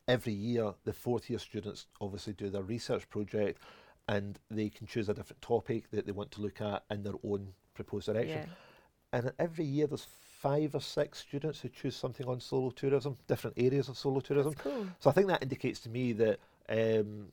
[0.07, 3.59] every year the fourth year students obviously do their research project
[4.07, 7.13] and they can choose a different topic that they want to look at in their
[7.23, 8.49] own proposed direction.
[8.49, 9.19] Yeah.
[9.19, 10.07] And every year there's
[10.41, 14.53] five or six students who choose something on solo tourism, different areas of solo tourism.
[14.55, 14.87] Cool.
[14.99, 16.39] So I think that indicates to me that
[16.69, 17.27] um,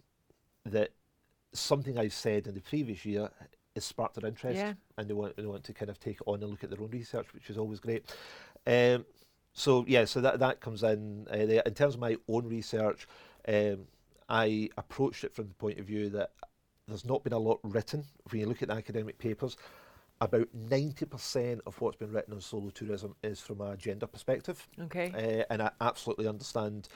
[0.65, 0.91] that
[1.53, 3.31] something I've said in the previous year
[3.75, 4.75] has sparked their interest, Yeah.
[4.99, 6.81] and they want they want to kind of take it on and look at their
[6.81, 8.15] own research, which is always great.
[8.67, 9.07] Um,
[9.53, 11.63] so yeah, so that that comes in uh, there.
[11.67, 13.09] In terms of my own research,
[13.49, 13.87] um,
[14.29, 16.31] I approached it from the point of view that
[16.91, 18.05] there's not been a lot written.
[18.31, 19.57] When you look at the academic papers,
[20.21, 24.67] about 90% of what's been written on solo tourism is from a gender perspective.
[24.83, 25.13] Okay.
[25.15, 26.89] Uh, and I absolutely understand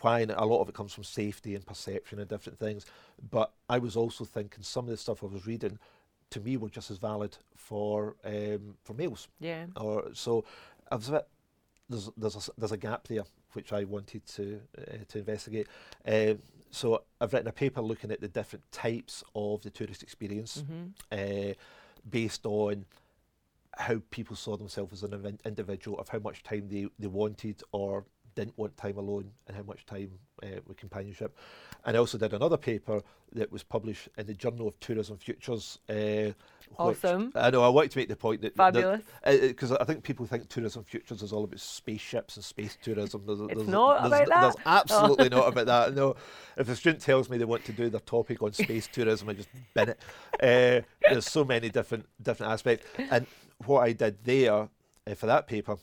[0.00, 2.86] why, and a lot of it comes from safety and perception and different things.
[3.30, 5.78] But I was also thinking some of the stuff I was reading,
[6.30, 9.28] to me, were just as valid for um, for males.
[9.38, 9.66] yeah.
[9.76, 10.44] Or so,
[10.90, 11.28] I was a bit,
[11.88, 15.68] there's there's a, there's a gap there which I wanted to uh, to investigate.
[16.06, 16.38] Um,
[16.70, 21.50] so I've written a paper looking at the different types of the tourist experience Mm-hmm.
[21.50, 21.54] uh,
[22.08, 22.86] based on
[23.76, 28.04] how people saw themselves as an individual, of how much time they, they wanted or
[28.44, 30.10] didn't want time alone, and how much time
[30.42, 31.36] uh, with companionship.
[31.84, 35.78] And I also did another paper that was published in the Journal of Tourism Futures.
[35.88, 36.32] Uh,
[36.78, 37.32] Awesome.
[37.34, 37.62] I know.
[37.62, 39.02] I wanted to make the point that Fabulous.
[39.24, 43.22] because I think people think tourism futures is all about spaceships and space tourism.
[43.26, 44.40] There's, It's there's, not there's, about that.
[44.40, 45.94] There's absolutely not about that.
[45.94, 46.16] No,
[46.56, 49.32] if a student tells me they want to do their topic on space tourism, I
[49.34, 50.00] just bin it.
[50.34, 53.26] Uh, there's so many different different aspects, and
[53.66, 54.68] what I did there
[55.06, 55.76] uh, for that paper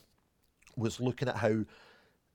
[0.76, 1.64] was looking at how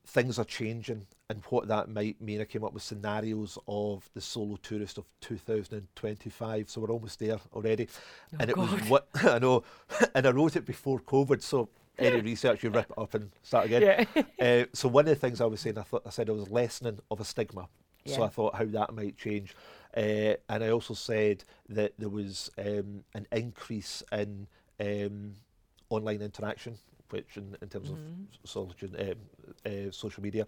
[0.06, 2.42] things are changing and what that might mean.
[2.42, 7.40] I came up with scenarios of the solo tourist of 2025, so we're almost there
[7.54, 7.88] already.
[8.34, 8.90] Oh, and it was God.
[8.90, 9.64] what I know,
[10.16, 13.66] and I wrote it before COVID, so any research you rip it up and start
[13.66, 14.08] again.
[14.16, 14.24] Yeah.
[14.40, 16.50] Uh, so one of the things I was saying, I thought I said I was
[16.50, 17.68] lessening of a stigma.
[18.06, 18.16] Yeah.
[18.16, 19.56] So I thought how that might change,
[19.96, 24.48] uh, and I also said that there was um, an increase in
[24.80, 25.36] um,
[25.90, 26.78] online interaction,
[27.10, 27.94] which in, in terms Mhm.
[27.94, 28.00] of
[28.50, 30.46] solitude, um, uh, social media,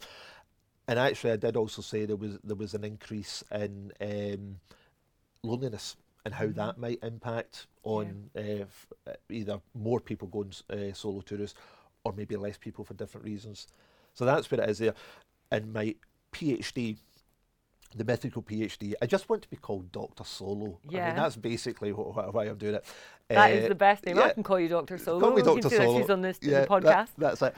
[0.88, 4.60] and actually I did also say there was there was an increase in um,
[5.44, 5.96] loneliness
[6.26, 6.56] and how Mhm.
[6.56, 11.58] that might impact on uh, f- uh, either more people going uh, solo tourists
[12.04, 13.68] or maybe less people for different reasons.
[14.14, 14.96] So that's where it is there.
[15.52, 15.96] And my
[16.32, 16.98] PhD,
[17.96, 20.80] the mythical PhD, I just want to be called Doctor Solo.
[20.90, 22.86] I mean, that's basically wh- wh- why I'm doing it.
[23.30, 24.20] That is Uh, the best name.
[24.20, 24.98] I can call you Dr.
[25.00, 25.20] Solo.
[25.20, 25.70] Call me Dr.
[25.70, 26.00] Solo.
[26.00, 27.10] she's on this yeah, the that- podcast.
[27.18, 27.56] that's it.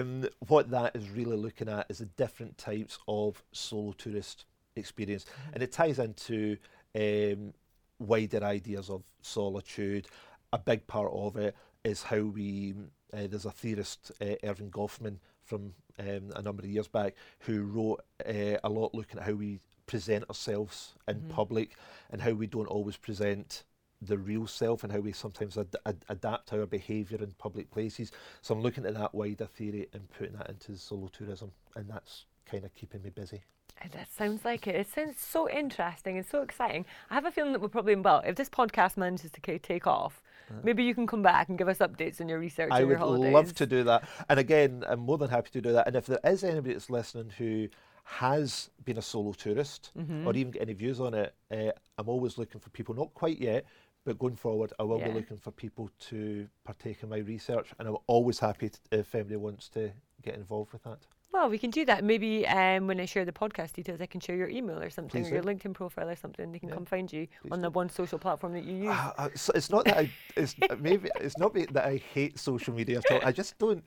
[0.00, 4.46] Um, what that is really looking at is the different types of solo tourist
[4.76, 5.50] experience, Mm-hmm.
[5.54, 6.56] and it ties into
[6.98, 7.52] um,
[7.98, 10.08] wider ideas of solitude.
[10.52, 12.74] A big part of it is how we.
[13.12, 17.62] Uh, there's a theorist, uh, Erving Goffman, from um, a number of years back, who
[17.62, 21.28] wrote uh, a lot looking at how we present ourselves in Mhm.
[21.28, 21.76] public
[22.10, 23.64] and how we don't always present
[24.06, 28.12] the real self and how we sometimes ad- ad- adapt our behaviour in public places.
[28.42, 32.26] So I'm looking at that wider theory and putting that into solo tourism, and that's
[32.46, 33.42] kind of keeping me busy.
[33.82, 34.74] Uh, That sounds like it.
[34.76, 36.84] It sounds so interesting and so exciting.
[37.10, 39.86] I have a feeling that we're probably, well, if this podcast manages to ca- take
[39.86, 40.22] off,
[40.62, 42.74] maybe you can come back and give us updates on your research Uh.
[42.74, 44.06] I would love to do that.
[44.28, 45.86] And again, I'm more than happy to do that.
[45.88, 47.68] And if there is anybody that's listening who
[48.04, 50.26] has been a solo tourist Mhm.
[50.26, 53.38] or even get any views on it, uh, I'm always looking for people, not quite
[53.40, 53.64] yet,
[54.04, 55.08] but going forward, I will Yeah.
[55.08, 57.72] be looking for people to partake in my research.
[57.78, 59.92] And I'm always happy t- if anybody wants to
[60.22, 60.98] get involved with that.
[61.32, 62.04] Well, we can do that.
[62.04, 65.20] Maybe um, when I share the podcast details, I can share your email or something,
[65.22, 65.48] Please or your do.
[65.48, 66.52] LinkedIn profile or something.
[66.52, 67.62] They can Yeah, come find you please on do.
[67.62, 68.86] the one social platform that you use.
[68.92, 72.72] Ah, ah, so it's not that I, it's maybe it's not that I hate social
[72.72, 73.20] media at all.
[73.24, 73.82] I just don't,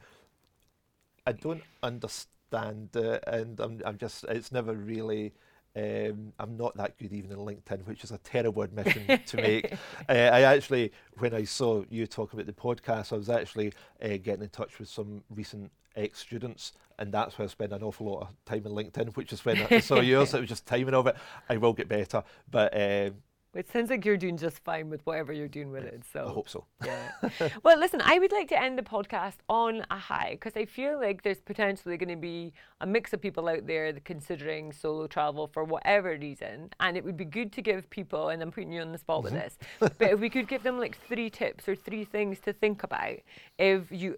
[1.25, 5.33] I don't understand it, and I'm, I'm just, it's never really.
[5.77, 9.73] Um, I'm not that good even in LinkedIn, which is a terrible admission to make.
[10.09, 14.17] Uh, I actually, when I saw you talk about the podcast, I was actually uh,
[14.23, 18.21] getting in touch with some recent ex-students, and that's where I spend an awful lot
[18.21, 20.33] of time in LinkedIn, which is when I saw yours.
[20.37, 21.15] It was just timing of it.
[21.47, 23.15] I will get better, but um,
[23.57, 26.03] It sounds like you're doing just fine with whatever you're doing with it.
[26.13, 26.65] So I hope so.
[26.85, 27.09] Yeah.
[27.63, 30.99] well, listen, I would like to end the podcast on a high because I feel
[30.99, 35.47] like there's potentially going to be a mix of people out there considering solo travel
[35.47, 38.29] for whatever reason, and it would be good to give people.
[38.29, 39.41] And I'm putting you on the spot with Mm-hmm.
[39.41, 39.57] this,
[39.97, 43.17] but if we could give them like three tips or three things to think about,
[43.57, 44.17] if you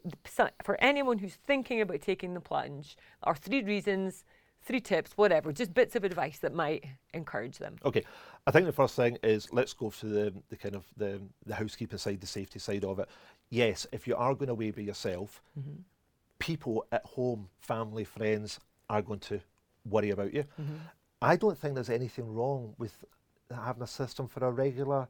[0.63, 4.25] for anyone who's thinking about taking the plunge, or three reasons.
[4.61, 6.83] Three tips, whatever, just bits of advice that might
[7.13, 7.77] encourage them.
[7.85, 8.03] Okay,
[8.49, 11.53] I think the first thing is let's go for the, the kind of the, the
[11.53, 13.07] housekeeping side, the safety side of it.
[13.51, 15.43] Yes, if you are going away by yourself,
[16.39, 19.39] people at home, family, friends are going to
[19.87, 20.45] worry about you.
[21.21, 23.05] I don't think there's anything wrong with
[23.53, 25.07] having a system for a regular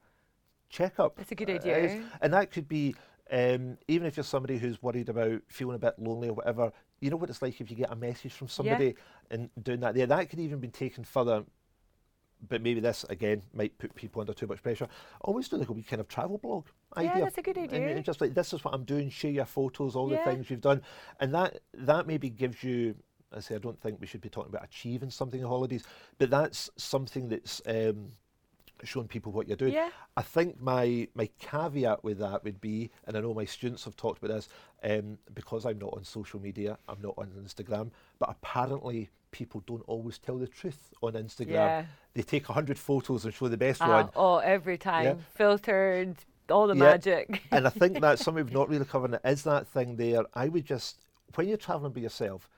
[0.70, 1.16] checkup.
[1.16, 2.04] That's a good Uh, idea.
[2.22, 2.94] and that could be
[3.32, 6.74] um, even if you're somebody who's worried about feeling a bit lonely or whatever.
[7.00, 8.96] You know what it's like if you get a message from somebody
[9.32, 10.08] and doing that there.
[10.08, 11.46] That could even be taken further.
[12.48, 14.88] But maybe this again might put people under too much pressure.
[15.22, 16.66] Always do like a wee kind of travel blog
[16.96, 17.12] idea.
[17.16, 18.02] Yeah, that's a good idea.
[18.02, 19.10] just like this is what I'm doing.
[19.10, 20.24] Share your photos, all Yeah.
[20.24, 20.82] the things you've done,
[21.20, 22.96] and that that maybe gives you.
[23.36, 25.84] I say I don't think we should be talking about achieving something in holidays,
[26.18, 28.08] but that's something that's um,
[28.84, 29.74] showing people what you're doing.
[29.74, 29.90] Yeah.
[30.18, 33.96] I think my my caveat with that would be, and I know my students have
[33.98, 34.48] talked about this,
[34.84, 39.84] um, because I'm not on social media, I'm not on Instagram, but apparently people don't
[39.88, 41.50] always tell the truth on Instagram.
[41.52, 41.86] Yeah.
[42.14, 44.10] They take hundred photos and show the best Ah, one.
[44.16, 45.20] oh, every time.
[45.36, 46.16] Filtered,
[46.50, 46.84] all the Yeah.
[46.84, 47.42] magic.
[47.52, 49.14] and I think that's something we've not really covered.
[49.14, 50.24] It is that thing there.
[50.34, 51.00] I would just,
[51.36, 52.50] when you're traveling by yourself,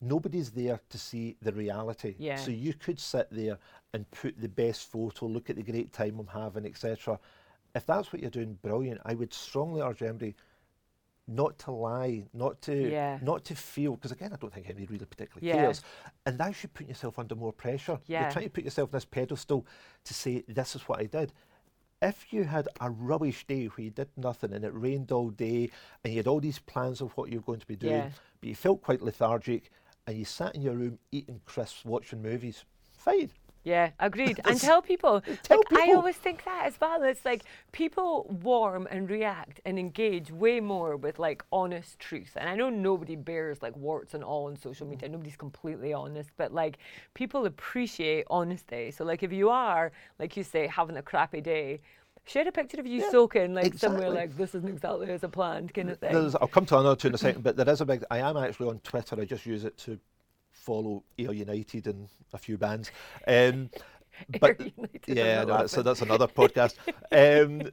[0.00, 2.14] nobody's there to see the reality.
[2.18, 2.36] Yeah.
[2.36, 3.58] So you could sit there
[3.94, 7.18] and put the best photo, look at the great time I'm having, etc.
[7.74, 9.00] If that's what you're doing, brilliant.
[9.04, 10.34] I would strongly urge everybody
[11.34, 13.18] not to lie, not to Yeah.
[13.22, 15.54] not to feel because again I don't think anybody really particularly Yeah.
[15.64, 15.82] cares.
[16.26, 17.98] And that should put yourself under more pressure.
[18.06, 18.22] Yeah.
[18.22, 19.66] You're trying to put yourself on this pedestal
[20.04, 21.32] to say this is what I did.
[22.00, 25.70] If you had a rubbish day where you did nothing and it rained all day
[26.02, 28.10] and you had all these plans of what you're going to be doing, Yeah.
[28.40, 29.70] but you felt quite lethargic
[30.06, 33.30] and you sat in your room eating crisps, watching movies, fine.
[33.64, 34.40] Yeah, agreed.
[34.44, 35.22] and tell people.
[35.42, 37.02] Tell like, I always think that as well.
[37.02, 42.32] It's like people warm and react and engage way more with like honest truth.
[42.36, 45.08] And I know nobody bears like warts and all on social media.
[45.08, 45.12] Mm.
[45.12, 46.78] Nobody's completely honest, but like
[47.14, 48.90] people appreciate honesty.
[48.90, 51.80] So like if you are, like you say, having a crappy day.
[52.24, 55.28] Share a picture of you Yeah, soaking like somewhere like this isn't exactly as a
[55.28, 56.12] planned kind of thing.
[56.12, 58.04] There's, I'll come to another two in a second, but there is a big.
[58.12, 59.20] I am actually on Twitter.
[59.20, 59.98] I just use it to
[60.52, 62.90] follow Ayr United and a few bands.
[63.26, 63.70] Um,
[64.40, 64.60] but
[65.06, 66.74] yeah, no, that's, that's another podcast.
[67.12, 67.70] Um,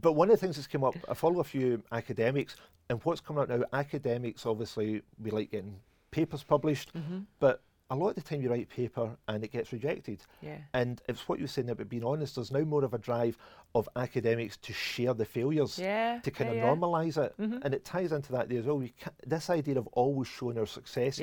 [0.00, 2.56] but one of the things that's come up, I follow a few academics,
[2.88, 5.76] and what's coming out now, academics obviously we like getting
[6.10, 7.20] papers published, Mm-hmm.
[7.40, 7.62] but
[7.92, 10.22] a lot of the time you write paper and it gets rejected.
[10.40, 10.58] Yeah.
[10.74, 12.36] And it's what you're saying about being honest.
[12.36, 13.36] There's now more of a drive
[13.74, 17.84] of academics to share the failures, Yeah, to kind yeah, of normalise it, and it
[17.84, 18.78] ties into that there as well.
[18.78, 21.20] We ca this idea of always showing our successes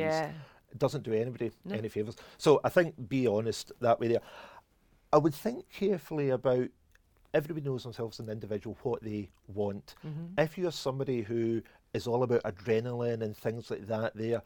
[0.70, 0.78] Yeah.
[0.78, 2.16] doesn't do anybody any favours.
[2.38, 4.22] So I think be honest that way there.
[5.14, 6.68] I would think carefully about
[7.34, 9.96] everybody knows themselves as an individual what they want.
[10.06, 10.40] Mm-hmm.
[10.40, 11.62] If you're somebody who
[11.94, 14.42] is all about adrenaline and things like that there,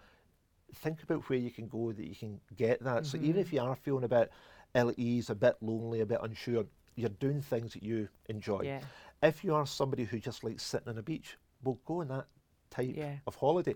[0.76, 3.05] think about where you can go that you can get that.
[3.05, 3.39] So even mm-hmm.
[3.39, 4.32] if you are feeling a bit
[4.76, 6.65] ill at ease, a bit lonely, a bit unsure,
[6.95, 8.61] you're doing things that you enjoy.
[8.63, 8.82] Yeah.
[9.24, 12.28] If you are somebody who just likes sitting on a beach, well go on that
[12.69, 13.15] type Yeah.
[13.28, 13.76] of holiday.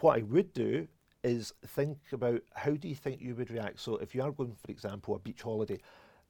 [0.00, 0.88] What I would do
[1.24, 3.80] is think about how do you think you would react.
[3.80, 5.78] So if you are going, for example, a beach holiday,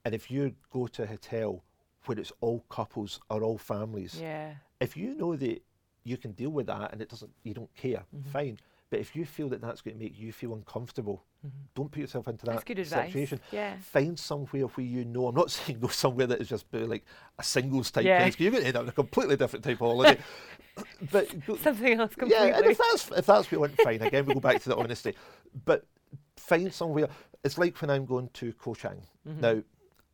[0.05, 1.63] and if you go to a hotel
[2.07, 4.55] where it's all couples or all families, Yeah.
[4.81, 5.63] if you know that
[6.05, 8.31] you can deal with that and it doesn't, you don't care, Mm-hmm.
[8.31, 8.59] fine.
[8.91, 11.23] But if you feel that that's going to make you feel uncomfortable,
[11.75, 13.13] don't put yourself into that That's good advice.
[13.13, 13.41] situation.
[13.53, 13.77] Yeah.
[13.81, 15.27] Find somewhere where you know.
[15.27, 17.05] I'm not saying go somewhere that is just like
[17.39, 18.21] a singles type Yeah.
[18.21, 18.37] place.
[18.41, 20.19] You're going to end up in a completely different type of holiday.
[21.13, 22.49] but go, Something else completely.
[22.49, 24.03] yeah, and if that's if that's what you want, fine.
[24.03, 25.15] Again, we go back to the honesty.
[25.65, 25.85] But
[26.37, 27.09] find somewhere.
[27.45, 29.03] It's like when I'm going to Koh Chang.
[29.29, 29.41] Mm-hmm.
[29.41, 29.63] Now,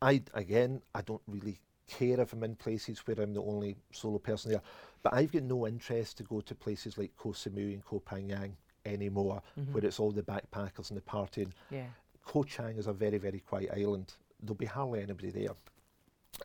[0.01, 4.17] I again, I don't really care if I'm in places where I'm the only solo
[4.19, 4.61] person there.
[5.03, 8.51] But I've got no interest to go to places like Koh Samui and Koh Phangan
[8.85, 9.73] anymore, Mm-hmm.
[9.73, 11.51] where it's all the backpackers and the partying.
[11.71, 11.85] yeah.
[12.23, 14.13] Koh Chang is a very, very quiet island.
[14.41, 15.51] There'll be hardly anybody there.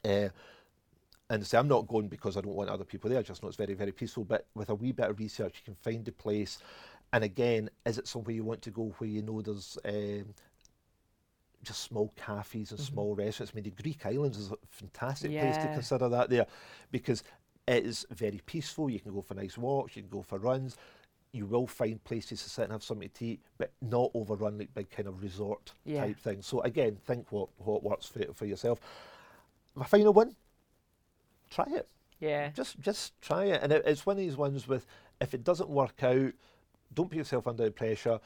[0.05, 0.28] Uh,
[1.31, 3.20] and say I'm not going because I don't want other people there.
[3.20, 4.24] I just know it's very, very peaceful.
[4.24, 6.59] But with a wee bit of research, you can find the place.
[7.12, 10.35] And again, is it somewhere you want to go where you know there's um,
[11.62, 13.53] just small cafes and small restaurants?
[13.53, 16.47] I mean, the Greek islands is a fantastic place to consider that there
[16.91, 17.22] because
[17.68, 18.91] it is very peaceful.
[18.91, 20.76] You can go for nice walks, you can go for runs.
[21.33, 24.74] You will find places to sit and have something to eat, but not overrun like
[24.74, 26.01] big kind of resort Yeah.
[26.01, 26.45] type things.
[26.47, 28.81] So again, think what what works for for yourself.
[29.76, 30.35] my final one,
[31.51, 31.88] try it.
[32.18, 32.51] Yeah.
[32.51, 34.86] Just just try it, and it, it's one of these ones with
[35.20, 36.32] if it doesn't work out,
[36.94, 38.20] don't put yourself under pressure.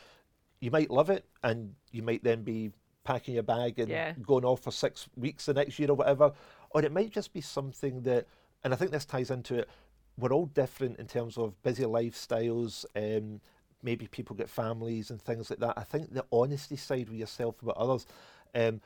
[0.60, 2.70] You might love it, and you might then be
[3.04, 4.14] packing your bag and Yeah.
[4.22, 6.32] going off for six weeks the next year or whatever,
[6.70, 8.26] or it might just be something that,
[8.62, 9.68] and I think this ties into it.
[10.16, 12.84] We're all different in terms of busy lifestyles.
[12.96, 13.40] Um,
[13.82, 15.74] maybe people get families and things like that.
[15.76, 18.06] I think the honesty side with yourself about others,
[18.54, 18.80] um,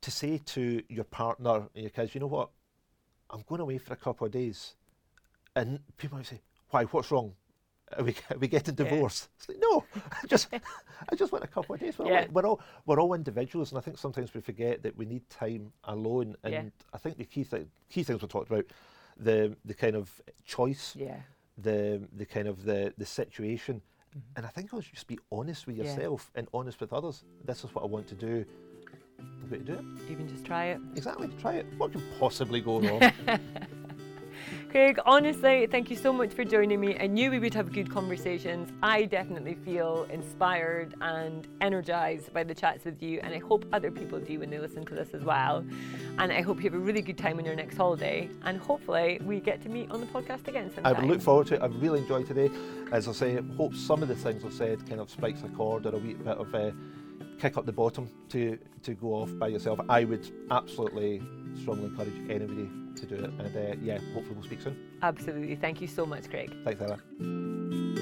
[0.00, 2.50] to say to your partner and your kids, you know what,
[3.32, 4.74] I'm going away for a couple of days,
[5.56, 6.84] and people might say, why?
[6.84, 7.32] What's wrong?
[7.96, 8.84] Are we, are we getting Yeah.
[8.84, 9.28] divorced?
[9.38, 9.84] It's like, no,
[10.22, 10.48] I just,
[11.10, 11.98] I just want a couple of days.
[11.98, 12.20] We're, Yeah.
[12.22, 15.28] all, we're all we're all individuals, and I think sometimes we forget that we need
[15.30, 16.36] time alone.
[16.44, 16.62] And Yeah.
[16.92, 18.66] I think the key thing, key things we talked about,
[19.16, 21.20] the the kind of choice, Yeah.
[21.58, 23.82] the the kind of the the situation,
[24.16, 24.20] Mhm.
[24.36, 25.84] and I think also just be honest with Yeah.
[25.84, 27.24] yourself and honest with others.
[27.44, 28.44] This is what I want to do.
[29.50, 29.84] To do it.
[30.10, 30.80] Even just try it.
[30.96, 31.28] Exactly.
[31.40, 31.66] Try it.
[31.76, 33.12] What could possibly go wrong?
[34.70, 36.96] Craig, honestly, thank you so much for joining me.
[36.98, 38.70] I knew we would have good conversations.
[38.82, 43.90] I definitely feel inspired and energized by the chats with you, and I hope other
[43.90, 45.62] people do when they listen to this as well.
[46.16, 49.20] And I hope you have a really good time on your next holiday, and hopefully
[49.22, 51.02] we get to meet on the podcast again I sometime.
[51.06, 51.62] would look forward to it.
[51.62, 52.50] I've really enjoyed today.
[52.92, 55.48] As I say, I hope some of the things I've said kind of spikes a
[55.50, 56.72] chord or a wee bit of a
[57.42, 59.80] kick up the bottom to to go off by yourself.
[59.88, 61.20] I would absolutely
[61.60, 63.30] strongly encourage anybody to do it.
[63.40, 64.76] And uh, yeah, hopefully we'll speak soon.
[65.02, 65.56] Absolutely.
[65.56, 66.54] Thank you so much, Craig.
[66.64, 68.01] Thanks, Isla.